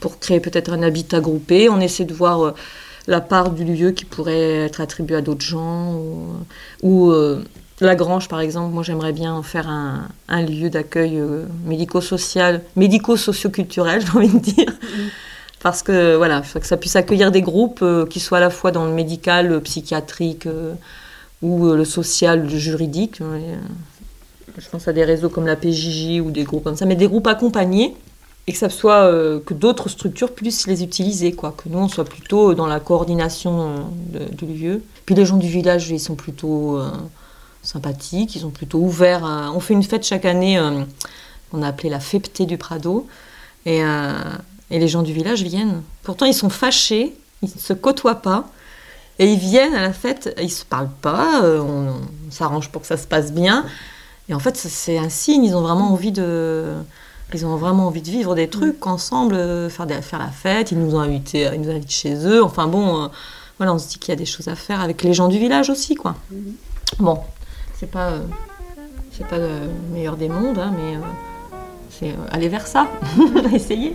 pour 0.00 0.18
créer 0.18 0.40
peut-être 0.40 0.72
un 0.72 0.82
habitat 0.82 1.20
groupé. 1.20 1.68
On 1.68 1.80
essaie 1.80 2.04
de 2.04 2.14
voir 2.14 2.44
euh, 2.44 2.54
la 3.06 3.20
part 3.20 3.50
du 3.50 3.64
lieu 3.64 3.92
qui 3.92 4.04
pourrait 4.04 4.64
être 4.64 4.80
attribuée 4.80 5.16
à 5.16 5.20
d'autres 5.20 5.44
gens. 5.44 5.98
Ou, 6.82 7.10
euh, 7.10 7.42
la 7.80 7.96
Grange, 7.96 8.28
par 8.28 8.40
exemple, 8.40 8.72
moi 8.72 8.84
j'aimerais 8.84 9.12
bien 9.12 9.34
en 9.34 9.42
faire 9.42 9.68
un, 9.68 10.42
lieu 10.42 10.70
d'accueil 10.70 11.18
euh, 11.18 11.46
médico-social, 11.64 12.62
médico-socio-culturel, 12.76 14.02
j'ai 14.06 14.16
envie 14.16 14.28
de 14.28 14.38
dire. 14.38 14.72
Parce 15.60 15.82
que 15.82 16.16
voilà, 16.16 16.38
il 16.38 16.44
faut 16.44 16.60
que 16.60 16.66
ça 16.66 16.76
puisse 16.76 16.96
accueillir 16.96 17.30
des 17.30 17.42
groupes 17.42 17.84
qui 18.10 18.20
soient 18.20 18.38
à 18.38 18.40
la 18.40 18.50
fois 18.50 18.72
dans 18.72 18.84
le 18.84 18.92
médical, 18.92 19.48
le 19.48 19.60
psychiatrique 19.60 20.48
ou 21.40 21.66
le 21.72 21.84
social, 21.84 22.42
le 22.42 22.56
juridique. 22.56 23.20
Je 24.58 24.68
pense 24.68 24.88
à 24.88 24.92
des 24.92 25.04
réseaux 25.04 25.28
comme 25.28 25.46
la 25.46 25.56
PJJ 25.56 26.20
ou 26.20 26.30
des 26.30 26.44
groupes 26.44 26.64
comme 26.64 26.76
ça, 26.76 26.84
mais 26.84 26.96
des 26.96 27.06
groupes 27.06 27.26
accompagnés 27.26 27.94
et 28.46 28.52
que 28.52 28.58
ça 28.58 28.70
soit 28.70 29.04
euh, 29.04 29.40
que 29.40 29.54
d'autres 29.54 29.88
structures 29.88 30.32
puissent 30.32 30.66
les 30.66 30.82
utiliser, 30.82 31.32
quoi. 31.32 31.54
Que 31.56 31.68
nous 31.68 31.78
on 31.78 31.88
soit 31.88 32.04
plutôt 32.04 32.54
dans 32.54 32.66
la 32.66 32.80
coordination 32.80 33.86
euh, 34.14 34.28
du 34.32 34.46
lieu. 34.46 34.82
Puis 35.06 35.14
les 35.14 35.24
gens 35.24 35.36
du 35.36 35.48
village, 35.48 35.90
ils 35.90 36.00
sont 36.00 36.16
plutôt 36.16 36.76
euh, 36.76 36.90
sympathiques, 37.62 38.34
ils 38.34 38.40
sont 38.40 38.50
plutôt 38.50 38.78
ouverts. 38.78 39.22
On 39.54 39.60
fait 39.60 39.74
une 39.74 39.84
fête 39.84 40.04
chaque 40.04 40.24
année 40.24 40.60
qu'on 41.50 41.62
a 41.62 41.68
appelée 41.68 41.90
la 41.90 42.00
Fepté 42.00 42.46
du 42.46 42.58
Prado, 42.58 43.06
et, 43.66 43.80
et, 44.70 44.78
les 44.78 44.88
gens 44.88 45.02
du 45.02 45.12
village 45.12 45.42
viennent. 45.42 45.82
Pourtant 46.02 46.26
ils 46.26 46.34
sont 46.34 46.50
fâchés, 46.50 47.14
ils 47.42 47.50
ne 47.54 47.60
se 47.60 47.72
côtoient 47.72 48.22
pas. 48.22 48.48
Et 49.18 49.32
ils 49.32 49.38
viennent 49.38 49.74
à 49.74 49.82
la 49.82 49.92
fête, 49.92 50.34
ils 50.40 50.50
se 50.50 50.64
parlent 50.64 50.90
pas, 51.02 51.42
on, 51.44 51.92
on 52.26 52.30
s'arrange 52.30 52.70
pour 52.70 52.82
que 52.82 52.88
ça 52.88 52.96
se 52.96 53.06
passe 53.06 53.32
bien. 53.32 53.64
Et 54.28 54.34
en 54.34 54.38
fait, 54.38 54.56
c'est 54.56 54.98
un 54.98 55.10
signe, 55.10 55.44
ils 55.44 55.54
ont 55.54 55.60
vraiment 55.60 55.92
envie 55.92 56.12
de, 56.12 56.74
ils 57.34 57.46
ont 57.46 57.56
vraiment 57.56 57.86
envie 57.86 58.02
de 58.02 58.10
vivre 58.10 58.34
des 58.34 58.48
trucs 58.48 58.86
ensemble, 58.86 59.34
euh, 59.34 59.68
faire, 59.68 59.86
des, 59.86 60.00
faire 60.02 60.18
la 60.18 60.28
fête. 60.28 60.72
Ils 60.72 60.78
nous 60.78 60.94
ont 60.94 61.00
invités, 61.00 61.48
ils 61.52 61.60
nous 61.60 61.70
invitent 61.70 61.90
chez 61.90 62.14
eux. 62.26 62.42
Enfin 62.42 62.66
bon, 62.66 63.04
euh, 63.04 63.08
voilà, 63.58 63.74
on 63.74 63.78
se 63.78 63.88
dit 63.88 63.98
qu'il 63.98 64.10
y 64.10 64.12
a 64.12 64.16
des 64.16 64.26
choses 64.26 64.48
à 64.48 64.54
faire 64.54 64.80
avec 64.80 65.02
les 65.02 65.14
gens 65.14 65.28
du 65.28 65.38
village 65.38 65.70
aussi, 65.70 65.94
quoi. 65.94 66.14
Mhm. 66.30 66.54
Bon, 66.98 67.18
c'est 67.78 67.90
pas, 67.90 68.10
euh, 68.10 68.20
c'est 69.12 69.26
pas 69.26 69.38
le 69.38 69.48
meilleur 69.92 70.16
des 70.16 70.28
mondes, 70.28 70.58
hein, 70.58 70.72
mais 70.76 70.98
c'est 71.90 72.14
aller 72.30 72.48
vers 72.48 72.66
ça, 72.66 72.88
essayer. 73.52 73.92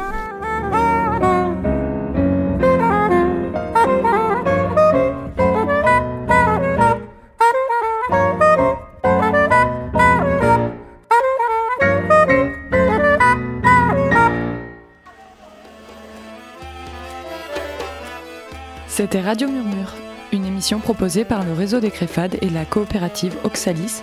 C'était 19.09 19.21
Radio 19.21 19.47
Murmure, 19.47 19.93
une 20.33 20.45
émission 20.45 20.79
proposée 20.79 21.23
par 21.23 21.45
le 21.45 21.53
réseau 21.53 21.79
des 21.79 21.91
Créfades 21.91 22.35
et 22.41 22.49
la 22.49 22.65
coopérative 22.65 23.37
Oxalis, 23.45 24.01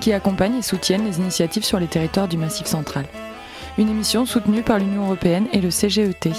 qui 0.00 0.14
accompagnent 0.14 0.56
et 0.56 0.62
soutiennent 0.62 1.04
les 1.04 1.18
initiatives 1.18 1.62
sur 1.62 1.78
les 1.78 1.88
territoires 1.88 2.26
du 2.26 2.38
Massif 2.38 2.66
central. 2.66 3.04
Une 3.76 3.90
émission 3.90 4.24
soutenue 4.24 4.62
par 4.62 4.78
l'Union 4.78 5.04
européenne 5.04 5.46
et 5.52 5.60
le 5.60 5.68
CGET. 5.68 6.30